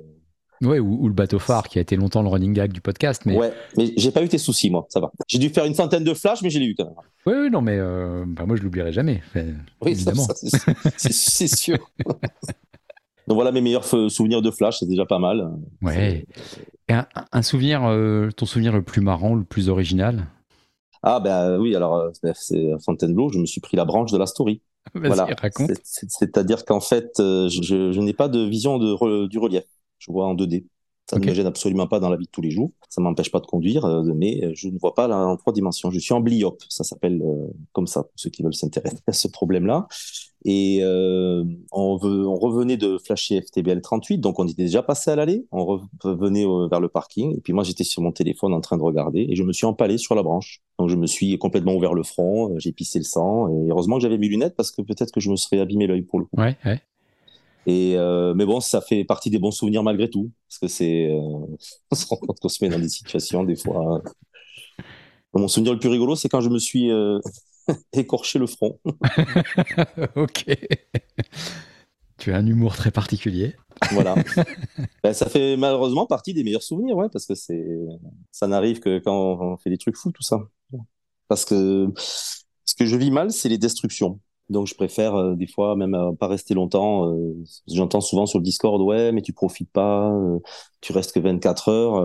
[0.62, 3.22] Ouais, ou, le bateau phare qui a été longtemps le running gag du podcast.
[3.24, 3.36] Mais...
[3.36, 5.10] Ouais, mais j'ai pas eu tes soucis, moi, ça va.
[5.26, 6.94] J'ai dû faire une centaine de flashs, mais j'ai eu quand même.
[7.26, 9.22] Oui, oui, non, mais euh, bah, moi je l'oublierai jamais.
[9.34, 10.26] oui, évidemment.
[10.96, 11.78] c'est sûr.
[12.06, 15.50] Donc voilà mes meilleurs souvenirs de flash, c'est déjà pas mal.
[15.80, 16.26] Ouais.
[16.88, 20.26] un, souvenir, euh, ton souvenir le plus marrant, le plus original?
[21.02, 24.26] Ah ben oui, alors euh, c'est Fontainebleau, je me suis pris la branche de la
[24.26, 24.60] story.
[24.94, 25.28] Voilà.
[25.40, 25.72] raconte.
[25.84, 29.64] C'est-à-dire qu'en fait, je, n'ai pas de vision de, du relief
[30.00, 30.64] je vois en 2D.
[31.10, 32.70] Ça ne me gêne absolument pas dans la vie de tous les jours.
[32.88, 35.90] Ça m'empêche pas de conduire, euh, mais je ne vois pas là en trois dimensions.
[35.90, 39.12] Je suis en bliope, ça s'appelle euh, comme ça pour ceux qui veulent s'intéresser à
[39.12, 39.88] ce problème-là.
[40.44, 45.10] Et euh, on, veut, on, revenait de flasher FTBL 38, donc on était déjà passé
[45.10, 45.46] à l'allée.
[45.50, 48.82] On revenait vers le parking, et puis moi j'étais sur mon téléphone en train de
[48.82, 50.62] regarder, et je me suis empalé sur la branche.
[50.78, 54.02] Donc je me suis complètement ouvert le front, j'ai pissé le sang, et heureusement que
[54.02, 56.36] j'avais mes lunettes parce que peut-être que je me serais abîmé l'œil pour le coup.
[56.40, 56.80] Ouais, ouais.
[57.66, 61.10] Et euh, mais bon, ça fait partie des bons souvenirs malgré tout, parce que c'est,
[61.10, 61.18] euh,
[61.90, 64.02] on se rend compte qu'on se met dans des situations des fois.
[65.34, 67.20] Mon souvenir le plus rigolo, c'est quand je me suis euh,
[67.92, 68.80] écorché le front.
[70.16, 70.44] ok.
[72.18, 73.54] Tu as un humour très particulier.
[73.92, 74.14] Voilà.
[75.02, 77.64] ben, ça fait malheureusement partie des meilleurs souvenirs, ouais, parce que c'est,
[78.32, 80.40] ça n'arrive que quand on fait des trucs fous, tout ça.
[81.28, 84.18] Parce que ce que je vis mal, c'est les destructions.
[84.50, 87.08] Donc je préfère euh, des fois même euh, pas rester longtemps.
[87.08, 87.34] Euh,
[87.68, 90.12] j'entends souvent sur le Discord ouais mais tu profites pas,
[90.80, 92.04] tu restes que 24 heures.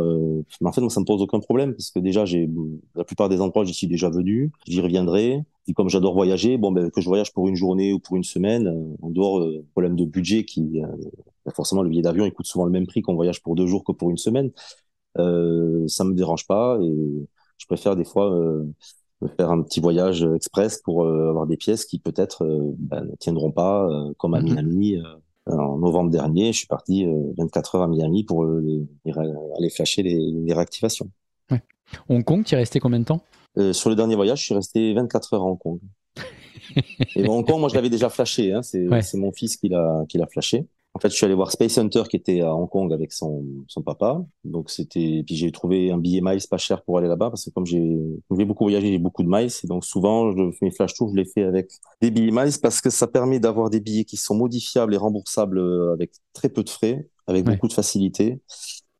[0.61, 2.47] mais en fait moi ça me pose aucun problème parce que déjà j'ai
[2.95, 5.41] la plupart des endroits j'y suis déjà venu, j'y reviendrai.
[5.67, 8.23] Et comme j'adore voyager, bon ben que je voyage pour une journée ou pour une
[8.23, 10.81] semaine, en dehors euh, problème de budget qui
[11.45, 13.65] ben, forcément le billet d'avion il coûte souvent le même prix qu'on voyage pour deux
[13.65, 14.51] jours que pour une semaine.
[15.15, 16.93] Ça me dérange pas et
[17.57, 18.31] je préfère des fois
[19.27, 23.15] faire un petit voyage express pour euh, avoir des pièces qui peut-être euh, bah, ne
[23.15, 24.53] tiendront pas, euh, comme à mhm.
[24.53, 24.97] Miami.
[25.47, 27.05] en novembre dernier, je suis parti
[27.37, 31.09] 24 heures à Miami pour aller flasher les, réactivations.
[32.09, 33.21] Hong Kong, tu es resté combien de temps?
[33.71, 35.79] Sur le dernier voyage, je suis resté 24 heures à Hong Kong.
[37.15, 38.53] Et Hong Kong, moi, je l'avais déjà flashé.
[38.53, 40.65] Hein, c'est mon fils qui l'a flashé.
[40.95, 43.43] En fait, je suis allé voir Space Hunter qui était à Hong Kong avec son,
[43.67, 44.23] son papa.
[44.45, 47.49] Donc c'était, puis j'ai trouvé un billet miles pas cher pour aller là-bas parce que
[47.49, 47.97] comme j'ai,
[48.29, 49.51] beaucoup voyagé, j'ai beaucoup de miles.
[49.61, 51.69] Et donc souvent je, mes flash tours, je les fais avec
[52.01, 55.57] des billets miles parce que ça permet d'avoir des billets qui sont modifiables et remboursables
[55.57, 58.39] euh, avec très peu de frais, avec beaucoup de facilité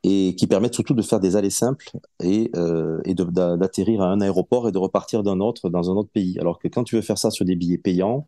[0.08, 1.90] et qui permettent surtout de faire des allées simples
[2.24, 6.12] et, euh, et d'atterrir à un aéroport et de repartir d'un autre dans un autre
[6.12, 6.38] pays.
[6.40, 8.28] Alors que quand tu veux faire ça sur des billets payants,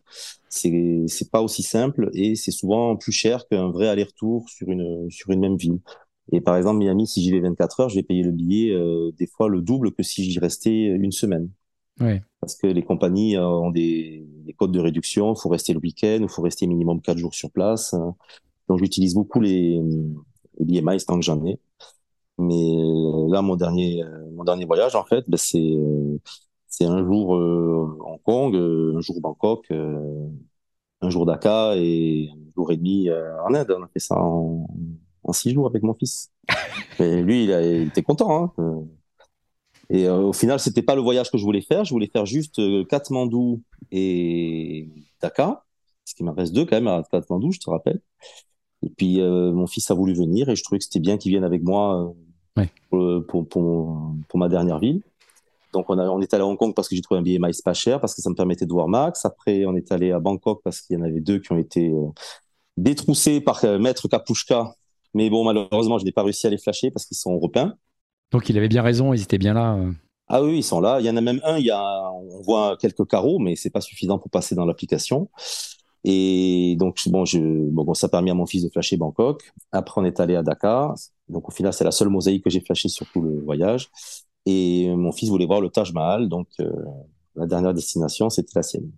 [0.49, 5.29] c'est pas aussi simple et c'est souvent plus cher qu'un vrai aller-retour sur une sur
[5.29, 5.79] une même ville.
[6.31, 9.11] Et par exemple Miami, si j'y vais 24 heures, je vais payer le billet euh,
[9.15, 11.47] des fois le double que si j'y restais une semaine.
[11.99, 12.21] Oui.
[12.41, 15.79] Parce que les compagnies euh, ont des, des codes de réduction, il faut rester le
[15.79, 17.93] week-end, il faut rester minimum 4 jours sur place.
[18.67, 19.79] Donc j'utilise beaucoup les,
[20.57, 21.59] les billets miles tant que j'en ai.
[22.37, 26.17] Mais euh, là, mon dernier, euh, mon dernier voyage, en fait, ben, c'est euh,
[26.67, 32.77] c'est un jour Hong Kong, un jour Bangkok, un jour Dakar et un jour et
[32.77, 33.75] demi en Inde.
[33.79, 34.67] On a fait ça en,
[35.23, 36.31] en six jours avec mon fils.
[36.99, 38.53] Et lui, il, a, il était content.
[38.57, 38.83] Hein.
[39.89, 41.85] Et au final, c'était pas le voyage que je voulais faire.
[41.85, 44.89] Je voulais faire juste Katmandou et
[45.21, 45.65] Dakar,
[46.03, 48.01] parce qu'il m'en reste deux quand même à Katmandou, je te rappelle.
[48.83, 51.45] Et puis mon fils a voulu venir et je trouvais que c'était bien qu'il vienne
[51.45, 52.13] avec moi
[52.89, 53.47] pour, pour,
[54.27, 55.01] pour, ma dernière ville.
[55.73, 57.39] Donc, on, a, on est allé à Hong Kong parce que j'ai trouvé un billet
[57.39, 59.25] Miles pas cher, parce que ça me permettait de voir Max.
[59.25, 61.89] Après, on est allé à Bangkok parce qu'il y en avait deux qui ont été
[61.89, 62.07] euh,
[62.77, 64.73] détroussés par euh, Maître Kapushka.
[65.13, 67.75] Mais bon, malheureusement, je n'ai pas réussi à les flasher parce qu'ils sont européens.
[68.31, 69.75] Donc, il avait bien raison, ils étaient bien là.
[69.75, 69.91] Euh.
[70.29, 70.99] Ah oui, ils sont là.
[70.99, 73.69] Il y en a même un, il y a, on voit quelques carreaux, mais c'est
[73.69, 75.29] pas suffisant pour passer dans l'application.
[76.03, 79.51] Et donc, bon, je, bon, ça a permis à mon fils de flasher Bangkok.
[79.71, 80.95] Après, on est allé à Dakar.
[81.29, 83.89] Donc, au final, c'est la seule mosaïque que j'ai flashée sur tout le voyage.
[84.45, 86.29] Et mon fils voulait voir le Taj Mahal.
[86.29, 86.71] Donc, euh,
[87.35, 88.91] la dernière destination, c'était la sienne.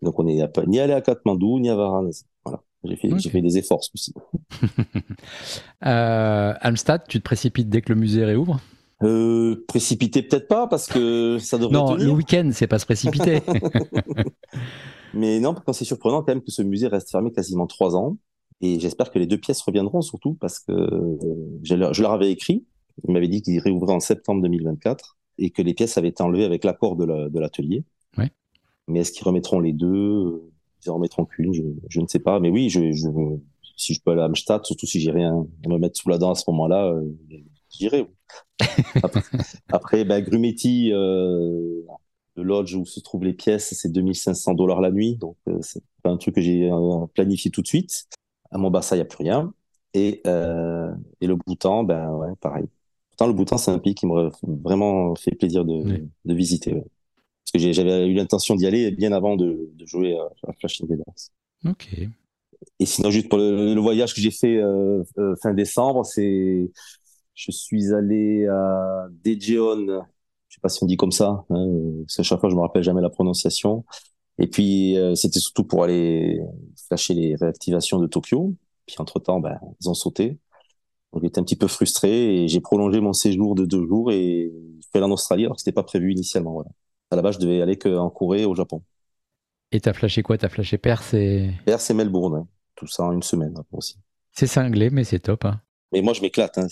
[0.00, 2.24] Donc, on n'est ni allé à Katmandou, ni à Varanasi.
[2.44, 2.62] Voilà.
[2.84, 4.12] J'ai fait, j'ai fait des efforts aussi.
[5.86, 8.60] euh, Amstad, tu te précipites dès que le musée réouvre?
[9.04, 13.42] Euh, précipiter peut-être pas parce que ça devrait non le week-end c'est pas se précipiter
[15.14, 18.16] Mais non, c'est surprenant quand même que ce musée reste fermé quasiment trois ans.
[18.62, 21.18] Et j'espère que les deux pièces reviendront surtout parce que euh,
[21.62, 22.64] je leur avais écrit.
[23.06, 26.44] Ils m'avaient dit qu'ils réouvraient en septembre 2024 et que les pièces avaient été enlevées
[26.44, 27.84] avec l'accord de l'atelier.
[28.16, 28.30] Ouais.
[28.86, 30.50] Mais est-ce qu'ils remettront les deux?
[30.84, 32.38] Ils en remettront qu'une je, je, ne sais pas.
[32.38, 33.08] Mais oui, je, je,
[33.76, 36.18] si je peux aller à Amstad, surtout si j'ai rien à me mettre sous la
[36.18, 37.10] dent à ce moment-là, euh,
[37.70, 38.06] j'irai.
[39.02, 39.20] Après,
[39.70, 41.82] après ben, Grumetti, euh,
[42.36, 45.16] le lodge où se trouvent les pièces, c'est 2500 dollars la nuit.
[45.16, 48.08] Donc, euh, c'est pas un truc que j'ai euh, planifié tout de suite.
[48.52, 49.52] À Mombasa, il n'y a plus rien.
[49.94, 52.66] Et, euh, et le Bhoutan, ben ouais, pareil.
[53.10, 56.72] Pourtant, le Bhoutan, c'est un pays qui m'aurait vraiment fait plaisir de, de visiter.
[56.72, 60.82] Parce que j'avais eu l'intention d'y aller bien avant de, de jouer à, à Flash
[60.82, 61.04] Invaders.
[61.66, 61.88] Ok.
[62.78, 66.70] Et sinon, juste pour le, voyage que j'ai fait euh, euh, fin décembre, c'est
[67.34, 69.86] je suis allé à Daejeon,
[70.48, 71.66] je sais pas si on dit comme ça, hein,
[72.02, 73.84] parce qu'à chaque fois je me rappelle jamais la prononciation.
[74.42, 76.42] Et puis euh, c'était surtout pour aller
[76.88, 78.54] flasher les réactivations de Tokyo.
[78.86, 80.36] Puis entre temps, ben, ils ont sauté.
[81.12, 84.50] Donc j'étais un petit peu frustré et j'ai prolongé mon séjour de deux jours et
[84.52, 86.54] je suis allé en Australie alors que c'était pas prévu initialement.
[86.54, 86.70] Voilà.
[87.12, 88.82] À la base, je devais aller qu'en Corée, au Japon.
[89.70, 90.36] Et t'as flashé quoi?
[90.38, 91.52] T'as flashé Perth et...
[91.94, 93.96] Melbourne, tout ça en une semaine aussi.
[94.32, 95.44] C'est cinglé, mais c'est top.
[95.44, 95.60] Hein.
[95.92, 96.58] Mais moi, je m'éclate.
[96.58, 96.66] Hein,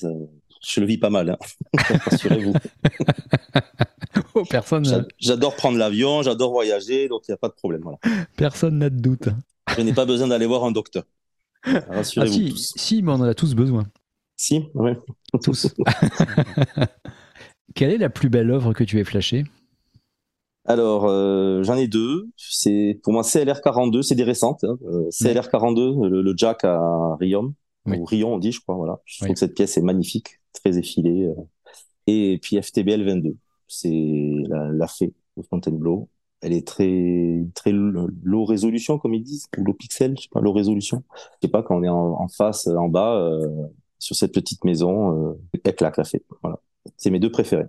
[0.63, 1.31] je le vis pas mal.
[1.31, 1.39] Hein.
[2.05, 2.53] Rassurez-vous.
[4.35, 5.07] oh, personne.
[5.19, 7.83] J'adore prendre l'avion, j'adore voyager, donc il n'y a pas de problème.
[7.83, 7.99] Voilà.
[8.37, 9.29] Personne n'a de doute.
[9.77, 11.05] Je n'ai pas besoin d'aller voir un docteur.
[11.65, 12.73] Rassurez-vous ah, si, tous.
[12.77, 13.85] Si, mais on en a tous besoin.
[14.37, 14.93] Si, oui.
[15.43, 15.69] Tous.
[17.75, 19.45] Quelle est la plus belle œuvre que tu aies flashée?
[20.65, 22.31] Alors, euh, j'en ai deux.
[22.37, 24.65] C'est pour moi CLR 42, c'est des récentes.
[24.65, 24.79] Hein.
[24.85, 27.53] Euh, CLR 42, le, Jack à Riom,
[27.87, 28.77] ou Rion on dit, je crois.
[28.77, 29.01] Voilà.
[29.05, 31.27] Je trouve que cette pièce est magnifique, très effilée.
[31.27, 31.35] Euh.
[32.07, 33.37] Et puis FTBL 22,
[33.71, 36.09] c'est la, la fée de Fontainebleau.
[36.43, 40.41] Elle est très très low résolution comme ils disent, ou low pixel, je sais pas,
[40.41, 41.03] low résolution.
[41.15, 43.39] Je sais pas quand on est en, face, en bas,
[43.99, 46.23] sur cette petite maison, elle claque la fée.
[46.43, 46.59] Voilà,
[46.97, 47.67] c'est mes deux préférés.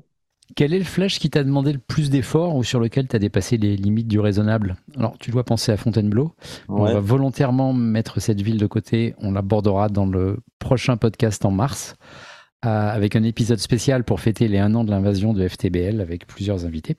[0.56, 3.20] Quel est le flash qui t'a demandé le plus d'efforts ou sur lequel tu as
[3.20, 4.76] dépassé les limites du raisonnable?
[4.98, 6.34] Alors, tu dois penser à Fontainebleau.
[6.68, 9.16] On va volontairement mettre cette ville de côté.
[9.20, 12.31] On l'abordera dans le prochain podcast en mars, euh,
[12.62, 16.66] avec un épisode spécial pour fêter les un an de l'invasion de FTBL avec plusieurs
[16.66, 16.98] invités.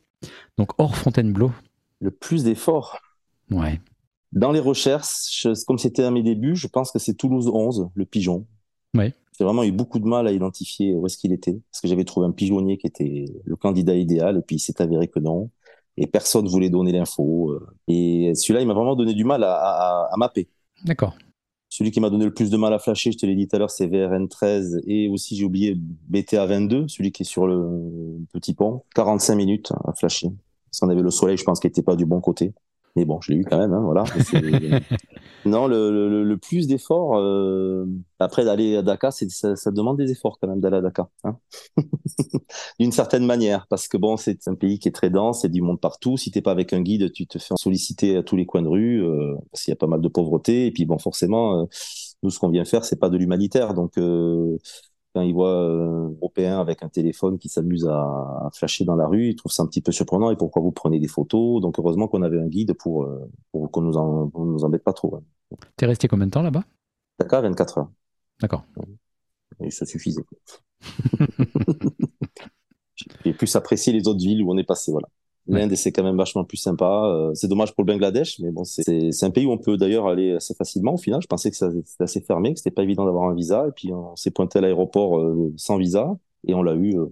[0.59, 1.53] Donc, hors Fontainebleau.
[2.01, 2.99] Le plus d'efforts
[3.51, 3.81] Ouais.
[4.33, 8.05] Dans les recherches, comme c'était à mes débuts, je pense que c'est Toulouse 11, le
[8.07, 8.47] pigeon.
[8.95, 9.13] Ouais.
[9.39, 12.05] J'ai vraiment eu beaucoup de mal à identifier où est-ce qu'il était, parce que j'avais
[12.05, 15.51] trouvé un pigeonnier qui était le candidat idéal, et puis il s'est avéré que non,
[15.97, 17.51] et personne voulait donner l'info.
[17.51, 17.67] Euh.
[17.89, 20.49] Et celui-là, il m'a vraiment donné du mal à, à, à mapper.
[20.85, 21.15] D'accord.
[21.75, 23.57] Celui qui m'a donné le plus de mal à flasher, je te l'ai dit tout
[23.57, 25.75] à l'heure, c'est VRN13 et aussi j'ai oublié
[26.13, 28.83] BTA22, celui qui est sur le petit pont.
[28.95, 30.29] 45 minutes à flasher.
[30.67, 32.53] Parce qu'on avait le soleil, je pense, qui n'était pas du bon côté.
[32.95, 34.05] Mais bon, je l'ai eu quand même, hein, voilà.
[35.47, 37.87] non, le, le, plus d'efforts, euh,
[38.19, 41.09] après d'aller à Dakar, c'est, ça, ça, demande des efforts quand même d'aller à Dakar.
[41.25, 41.39] Hein
[42.79, 45.47] D'une certaine manière, parce que bon, c'est un pays qui est très dense, il y
[45.47, 46.19] a du monde partout.
[46.19, 48.69] Si t'es pas avec un guide, tu te fais solliciter à tous les coins de
[48.69, 50.67] rue, euh, parce qu'il y a pas mal de pauvreté.
[50.67, 51.65] Et puis bon, forcément, euh,
[52.23, 53.73] nous, ce qu'on vient faire, c'est pas de l'humanitaire.
[53.73, 54.59] Donc, euh,
[55.15, 59.29] quand ils voient un Européen avec un téléphone qui s'amuse à, flasher dans la rue,
[59.29, 60.31] ils trouvent ça un petit peu surprenant.
[60.31, 61.61] Et pourquoi vous prenez des photos?
[61.61, 64.93] Donc heureusement qu'on avait un guide pour, euh, pour qu'on nous, en, nous embête pas
[64.93, 65.21] trop.
[65.77, 66.65] T'es resté combien de temps là-bas?
[67.19, 67.91] Dakar, 24 heures.
[68.41, 68.65] D'accord.
[69.61, 70.25] Et ça suffisait.
[73.25, 74.91] J'ai plus apprécié les autres villes où on est passé.
[74.93, 75.09] Voilà.
[75.53, 77.05] L'Inde, c'est quand même vachement plus sympa.
[77.07, 80.07] Euh, c'est dommage pour le Bangladesh, mais bon, c'est un pays où on peut d'ailleurs
[80.07, 80.95] aller assez facilement.
[80.95, 83.67] Au final, je pensais que c'était assez fermé, que c'était pas évident d'avoir un visa.
[83.69, 87.07] Et puis, on s'est pointé à l'aéroport euh, sans visa et on l'a eu euh,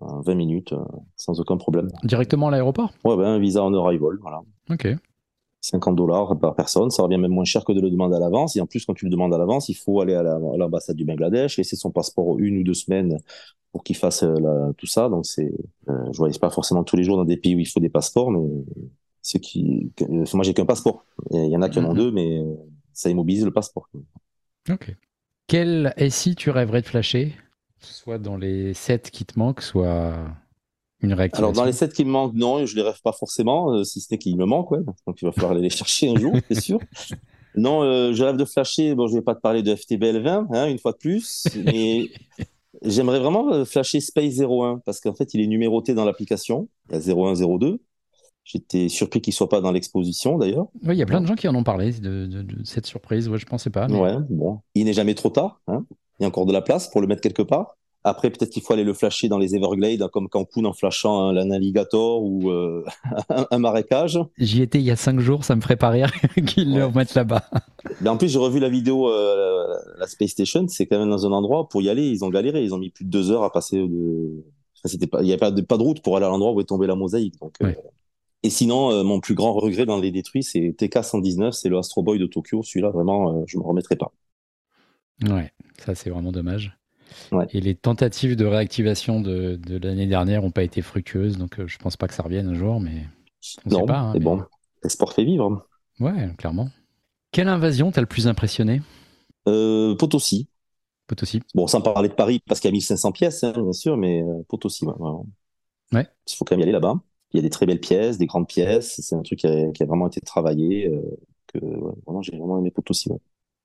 [0.00, 0.74] 20 minutes
[1.16, 1.88] sans aucun problème.
[2.04, 2.92] Directement à l'aéroport?
[3.04, 4.40] Ouais, ben, un visa en arrival, voilà.
[4.70, 4.88] Ok.
[5.62, 8.56] 50 dollars par personne, ça revient même moins cher que de le demander à l'avance.
[8.56, 11.04] Et en plus, quand tu le demandes à l'avance, il faut aller à l'ambassade du
[11.04, 13.18] Bangladesh, laisser son passeport une ou deux semaines
[13.72, 15.08] pour qu'il fasse euh, tout ça.
[15.08, 15.52] Donc c'est,
[15.88, 17.88] euh, je voyage pas forcément tous les jours dans des pays où il faut des
[17.88, 18.46] passeports, mais
[19.22, 19.92] ceux qui,
[20.32, 21.04] moi j'ai qu'un passeport.
[21.30, 21.98] Il y en a qui en ont mhm.
[21.98, 22.42] deux, mais
[22.92, 23.88] ça immobilise le passeport.
[24.68, 24.94] Ok.
[25.46, 27.34] Quel SI tu rêverais de flasher,
[27.80, 30.14] soit dans les 7 qui te manquent, soit
[31.00, 31.44] une réactivation?
[31.44, 34.00] Alors dans les 7 qui me manquent, non, je les rêve pas forcément, euh, si
[34.00, 34.84] ce n'est qu'ils me manquent, ouais.
[35.06, 36.78] donc il va falloir aller les chercher un jour, c'est sûr.
[37.56, 38.94] Non, euh, je rêve de flasher.
[38.94, 42.04] Bon, je vais pas te parler de FTBL 20, hein, une fois de plus, mais
[42.82, 46.68] J'aimerais vraiment euh, flasher Space 01 parce qu'en fait, il est numéroté dans l'application.
[46.90, 47.80] Il y a 01, 02.
[48.44, 50.66] J'étais surpris qu'il soit pas dans l'exposition d'ailleurs.
[50.82, 53.28] Oui, il y a plein de gens qui en ont parlé de, cette surprise.
[53.28, 53.86] Ouais, je pensais pas.
[53.86, 54.60] Ouais, bon.
[54.74, 55.60] Il n'est jamais trop tard.
[55.68, 55.84] Hein.
[56.18, 57.76] Il y a encore de la place pour le mettre quelque part.
[58.02, 61.50] Après, peut-être qu'il faut aller le flasher dans les Everglades, comme Cancun en flashant un,
[61.50, 62.82] alligator ou euh,
[63.50, 64.18] un, marécage.
[64.38, 66.10] J'y étais il y a cinq jours, ça me ferait pas rire
[66.46, 67.44] qu'ils le remettent là-bas.
[68.00, 69.66] Mais en plus, j'ai revu la vidéo, euh,
[69.98, 72.64] la Space Station, c'est quand même dans un endroit, pour y aller, ils ont galéré,
[72.64, 75.06] ils ont mis plus de deux heures à passer de...
[75.10, 76.64] pas, il n'y avait pas de, pas de route pour aller à l'endroit où est
[76.64, 77.38] tombée la mosaïque.
[77.38, 77.74] Donc, euh,
[78.42, 82.18] Et sinon, mon plus grand regret dans les détruits, c'est TK-119, c'est le Astro Boy
[82.18, 82.62] de Tokyo.
[82.62, 84.10] Celui-là, vraiment, je me remettrai pas.
[85.28, 85.52] Ouais,
[85.84, 86.79] ça c'est vraiment dommage.
[87.52, 91.78] Et les tentatives de réactivation de, l'année dernière n'ont pas été fructueuses, donc euh, je
[91.78, 93.06] pense pas que ça revienne un jour, mais
[93.66, 93.98] non, pas.
[93.98, 94.42] Hein, bon,
[94.82, 95.66] l'espoir fait vivre.
[95.98, 96.70] Ouais, clairement.
[97.32, 98.82] Quelle invasion t'a le plus impressionné?
[99.48, 100.48] Euh, Potosí.
[101.06, 101.40] Potosí.
[101.54, 104.22] Bon, sans parler de Paris, parce qu'il y a 1500 pièces, hein, bien sûr, mais
[104.22, 105.26] euh, Potosí, ouais, vraiment.
[105.92, 106.06] Ouais.
[106.28, 107.00] Il faut quand même y aller là-bas.
[107.32, 109.00] Il y a des très belles pièces, des grandes pièces.
[109.00, 110.88] C'est un truc qui a, qui a vraiment été travaillé.
[110.88, 111.00] euh,
[111.48, 113.10] que, ouais, vraiment, j'ai vraiment aimé Potosí.
[113.10, 113.18] Ouais.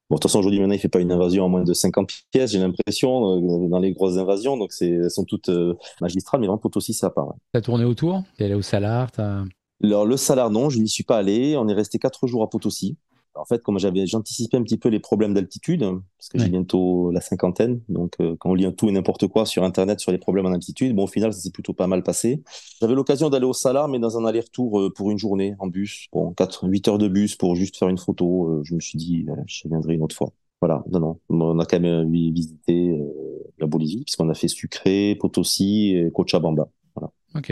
[0.10, 2.12] Bon, de toute façon, aujourd'hui, maintenant, il fait pas une invasion à moins de 50
[2.32, 4.56] pièces, j'ai l'impression, euh, dans les grosses invasions.
[4.56, 7.28] Donc, elles sont toutes euh, magistrales, mais vraiment, Potosí, ça part.
[7.28, 7.34] ouais.
[7.54, 8.22] T'as tourné autour?
[8.38, 9.08] T'es allé au Salar
[9.84, 11.58] Alors, le Salar, non, je n'y suis pas allé.
[11.58, 12.98] On est resté quatre jours à Potosí.
[13.36, 15.82] En fait, comme j'avais, j'anticipais un petit peu les problèmes d'altitude,
[16.18, 16.46] parce que Ouais.
[16.46, 17.82] j'ai bientôt la cinquantaine.
[17.90, 20.46] Donc, euh, quand on lit un tout et n'importe quoi sur Internet sur les problèmes
[20.46, 22.44] en altitude, bon, au final, ça s'est plutôt pas mal passé.
[22.80, 26.08] J'avais l'occasion d'aller au Salar, mais dans un aller-retour euh, pour une journée en bus.
[26.14, 28.48] Bon, 4, 8 heures de bus pour juste faire une photo.
[28.50, 30.32] Euh, je me suis dit, je viendrai une autre fois.
[30.62, 31.20] Voilà, non, non.
[31.30, 32.98] On a quand même vi- visité
[33.60, 36.70] la Bolivie, puisqu'on a fait Sucré, Potosí et Cochabamba.
[37.36, 37.52] Ok.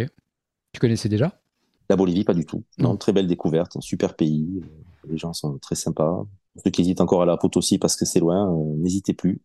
[0.72, 1.38] Tu connaissais déjà?
[1.90, 2.64] La Bolivie, pas du tout.
[2.80, 2.98] Non, Non.
[2.98, 4.62] très belle découverte, un super pays.
[5.10, 6.26] Les gens sont très sympas.
[6.64, 9.42] Ceux qui hésitent encore à la Potosí parce que c'est loin, euh, n'hésitez plus.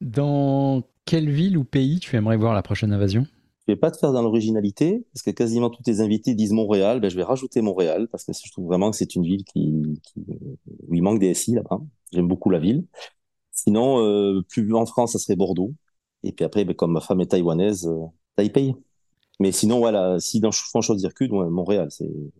[0.00, 3.26] Dans quelle ville ou pays tu aimerais voir la prochaine invasion?
[3.66, 7.00] Je vais pas te faire dans l'originalité, parce que quasiment tous tes invités disent Montréal.
[7.00, 10.00] Ben, je vais rajouter Montréal, parce que je trouve vraiment que c'est une ville qui,
[10.02, 10.24] qui-
[10.88, 11.80] où il manque des SI là-bas.
[12.12, 12.86] J'aime beaucoup la ville.
[13.52, 15.72] Sinon, euh, plus en France, ça serait Bordeaux.
[16.22, 18.74] Et puis après, ben, comme ma femme est taïwanaise, euh, Taipei.
[19.40, 21.88] Mais sinon, voilà, si dans faut en choisir qu'une, ouais, Montréal,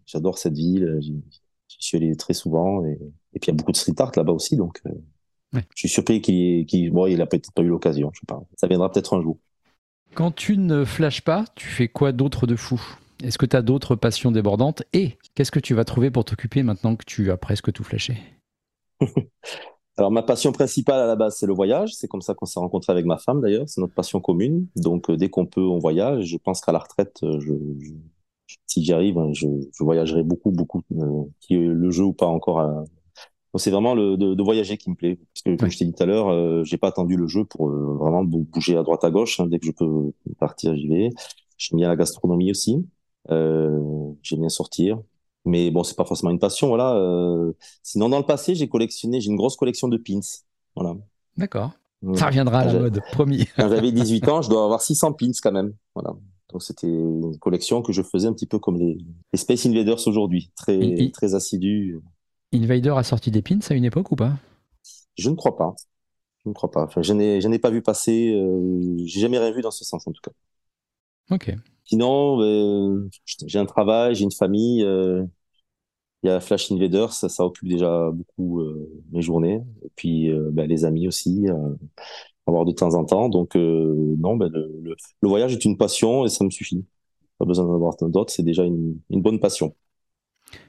[0.07, 1.01] j'adore cette ville.
[1.79, 2.85] J'y suis allé très souvent.
[2.85, 2.99] Et,
[3.35, 4.91] et puis il y a beaucoup de street art là-bas aussi, donc euh,
[5.53, 5.65] Ouais.
[5.75, 8.11] je suis surpris qu'il, bon, il a peut-être pas eu l'occasion.
[8.15, 8.41] Je sais pas.
[8.57, 9.37] Ça viendra peut-être un jour.
[10.15, 12.81] Quand tu ne flashes pas, tu fais quoi d'autre de fou?
[13.25, 14.85] Est-ce que tu as d'autres passions débordantes?
[14.93, 18.17] Et qu'est-ce que tu vas trouver pour t'occuper maintenant que tu as presque tout flashé?
[19.97, 21.95] Alors, ma passion principale à la base, c'est le voyage.
[21.95, 23.69] C'est comme ça qu'on s'est rencontré avec ma femme, d'ailleurs.
[23.69, 24.67] C'est notre passion commune.
[24.77, 26.25] Donc, euh, dès qu'on peut, on voyage.
[26.27, 27.93] Je pense qu'à la retraite, euh, je, je-
[28.67, 32.85] si j'y arrive, hein, je, je voyagerai beaucoup, beaucoup, euh, le jeu ou pas encore.
[33.57, 35.17] c'est vraiment le, de, de voyager qui me plaît.
[35.17, 35.71] Parce que, comme Ouais.
[35.71, 38.23] je t'ai dit tout à l'heure, euh, j'ai pas attendu le jeu pour euh, vraiment
[38.25, 39.41] bou- bouger à droite à gauche.
[39.41, 39.47] hein.
[39.49, 41.11] Dès que je peux partir, j'y vais.
[41.59, 42.87] J'aime bien la gastronomie aussi.
[43.31, 43.81] Euh,
[44.23, 44.99] j'aime bien sortir.
[45.45, 46.95] Mais bon, c'est pas forcément une passion, voilà.
[46.97, 50.21] Euh, sinon, dans le passé, j'ai collectionné, j'ai une grosse collection de pins.
[50.77, 50.95] Voilà.
[51.37, 51.73] D'accord.
[52.15, 53.47] Ça reviendra à la mode, promis.
[53.57, 55.75] Quand j'avais 18 ans, je dois avoir 600 pins quand même.
[55.95, 56.15] Voilà.
[56.53, 58.99] Donc c'était une collection que je faisais un petit peu comme les,
[59.33, 62.01] les Space Invaders aujourd'hui, très très assidus.
[62.53, 64.37] Invader a sorti des pins à une époque ou pas?
[65.17, 65.75] Je ne crois pas.
[66.45, 66.85] Je ne crois pas.
[66.85, 68.33] Enfin, je n'ai je n'ai pas vu passer.
[68.35, 70.33] Euh, j'ai jamais rien vu dans ce sens en tout cas.
[71.31, 71.55] Ok.
[71.85, 73.09] Sinon, euh,
[73.47, 74.83] j'ai un travail, j'ai une famille.
[74.83, 75.25] euh,
[76.23, 79.63] Il y a Flash Invaders, ça, ça occupe déjà beaucoup euh, mes journées.
[79.85, 81.75] Et puis euh, ben, les amis aussi, euh,
[82.47, 83.29] avoir de temps en temps.
[83.29, 86.85] Donc euh, non, ben, le, le, le voyage est une passion et ça me suffit.
[87.39, 89.75] Pas besoin d'en avoir d'autres, c'est déjà une, une bonne passion.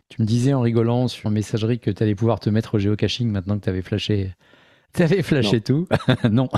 [0.10, 3.30] Tu me disais en rigolant sur messagerie que tu allais pouvoir te mettre au géocaching
[3.30, 4.32] maintenant que tu avais flashé.
[4.94, 5.88] Tu avais flashé tout
[6.32, 6.50] Non.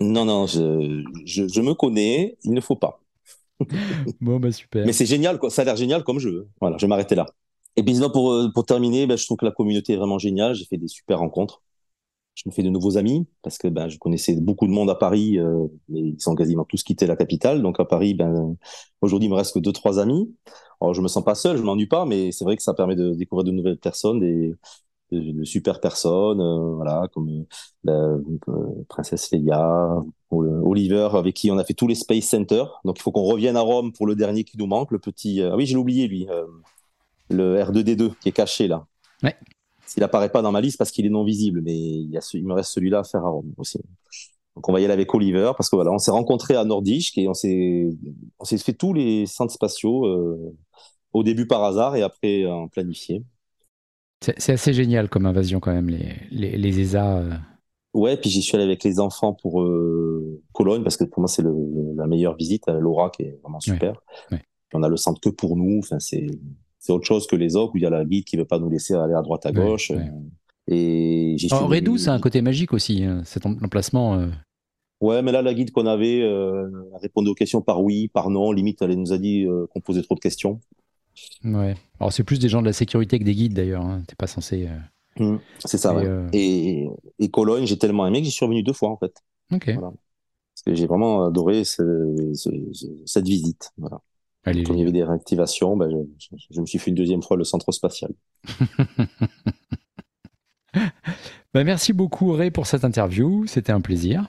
[0.00, 3.00] Non, non, je, je, je me connais, il ne faut pas.
[4.20, 4.86] Bon, bah super.
[4.86, 5.50] Mais c'est génial, quoi.
[5.50, 6.48] ça a l'air génial comme jeu.
[6.60, 7.26] Voilà, je vais m'arrêter là.
[7.76, 10.18] Et puis sinon, pour, euh, pour terminer, ben, je trouve que la communauté est vraiment
[10.18, 10.54] géniale.
[10.54, 11.62] J'ai fait des super rencontres.
[12.42, 14.94] Je me fais de nouveaux amis parce que ben, je connaissais beaucoup de monde à
[14.94, 17.60] Paris, euh, ils sont quasiment tous quittés la capitale.
[17.60, 18.56] Donc à Paris, ben,
[19.02, 20.34] aujourd'hui, il me reste que deux, trois amis.
[20.80, 22.96] Alors, je me sens pas seul, je m'ennuie pas, mais c'est vrai que ça permet
[22.96, 24.54] de découvrir de nouvelles personnes, des,
[25.12, 27.44] de, super personnes, euh, voilà, comme
[27.84, 30.00] ben, euh, Princesse Leia,
[30.30, 32.64] ou, euh, Oliver, avec qui on a fait tous les Space Center.
[32.84, 35.40] Donc il faut qu'on revienne à Rome pour le dernier qui nous manque, le petit.
[35.40, 36.26] euh, ah oui, j'ai oublié lui,
[37.28, 38.86] le R2D2 qui est caché là.
[39.22, 39.36] Ouais.
[39.90, 42.20] S'il apparaît pas dans ma liste parce qu'il est non visible, mais il, y a
[42.20, 43.78] ce- il me reste celui-là à faire à Rome aussi.
[44.54, 47.16] Donc on va y aller avec Oliver parce que voilà, on s'est rencontrés à Nordisch
[47.18, 47.88] et on s'est
[48.38, 50.54] on s'est fait tous les centres spatiaux euh,
[51.12, 53.24] au début par hasard et après en planifié.
[54.20, 57.18] C'est assez génial comme invasion quand même, les, les, les ESA.
[57.18, 57.30] euh.
[57.94, 61.28] Ouais, puis j'y suis allé avec les enfants pour euh, Cologne parce que pour moi
[61.28, 64.00] c'est la meilleure visite, Laura qui est vraiment super.
[64.30, 64.42] ouais.
[64.72, 66.26] On a le centre que pour nous, enfin c'est
[66.80, 68.58] c'est autre chose que les autres où il y a la guide qui veut pas
[68.58, 69.90] nous laisser aller à droite à Ouais, gauche.
[69.90, 69.98] ouais.
[69.98, 71.36] euh, Et.
[71.52, 74.14] Alors, Redou, c'est un côté magique aussi, hein, cet em- emplacement.
[74.18, 74.26] euh.
[75.00, 76.68] Ouais, mais là la guide qu'on avait euh,
[77.00, 78.50] répondait aux questions par oui, par non.
[78.52, 80.60] Limite, elle nous a dit euh, qu'on posait trop de questions.
[81.44, 81.74] Ouais.
[81.98, 83.84] Alors, c'est plus des gens de la sécurité que des guides d'ailleurs.
[83.84, 84.02] Hein.
[84.06, 84.68] T'es pas censé.
[85.18, 85.94] euh, C'est ça.
[85.94, 86.06] Ouais.
[86.32, 86.86] Et,
[87.18, 89.14] et Cologne, j'ai tellement aimé que j'y suis revenu deux fois en fait.
[89.52, 89.64] Ok.
[89.74, 89.92] Voilà.
[90.54, 93.70] Parce que j'ai vraiment adoré ce- ce- ce- cette visite.
[93.78, 94.00] Voilà.
[94.44, 95.96] Allez, Comme il y avait des réactivations, ben, je,
[96.36, 98.12] je- je me suis fait une deuxième fois le centre spatial.
[101.52, 104.28] Bah, merci beaucoup Ray pour cette interview, c'était un plaisir.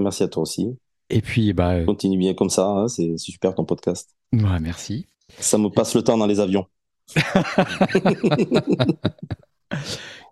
[0.00, 0.76] Merci à toi aussi.
[1.10, 4.10] Et puis bah euh, Continue bien comme ça, hein, c'est c'est super ton podcast.
[4.32, 5.06] ouais, merci.
[5.38, 6.66] Ça me passe le temps dans les avions.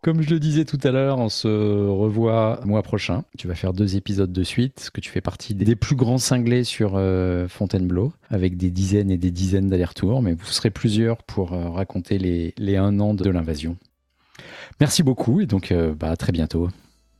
[0.05, 3.24] Comme je le disais tout à l'heure, on se revoit mois prochain.
[3.38, 6.18] Tu vas faire deux épisodes de suite, parce que tu fais partie des plus grands
[6.18, 11.22] cinglés sur euh, Fontainebleau, avec des dizaines et des dizaines d'allers-retours, mais vous serez plusieurs
[11.22, 13.78] pour euh, raconter les, les un an de l'invasion.
[14.78, 16.68] Merci beaucoup, et donc euh, bah, à très bientôt.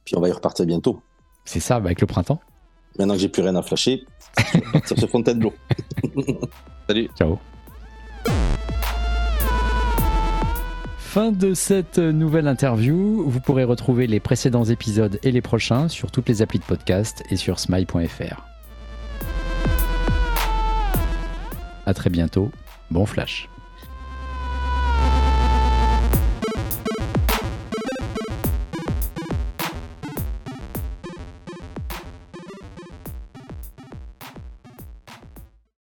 [0.05, 1.01] Puis on va y repartir bientôt.
[1.47, 2.43] C'est ça, bah, avec le printemps.
[2.99, 4.05] Maintenant que j'ai plus rien à flasher,
[4.85, 5.55] sur Fontainebleau.
[6.87, 7.09] Salut.
[7.17, 7.39] Ciao.
[11.15, 13.23] Fin de cette nouvelle interview.
[13.29, 17.23] Vous pourrez retrouver les précédents épisodes et les prochains sur toutes les applis de podcast
[17.31, 18.43] et sur smile.fr.
[21.87, 22.51] À très bientôt.
[22.91, 23.49] Bon flash.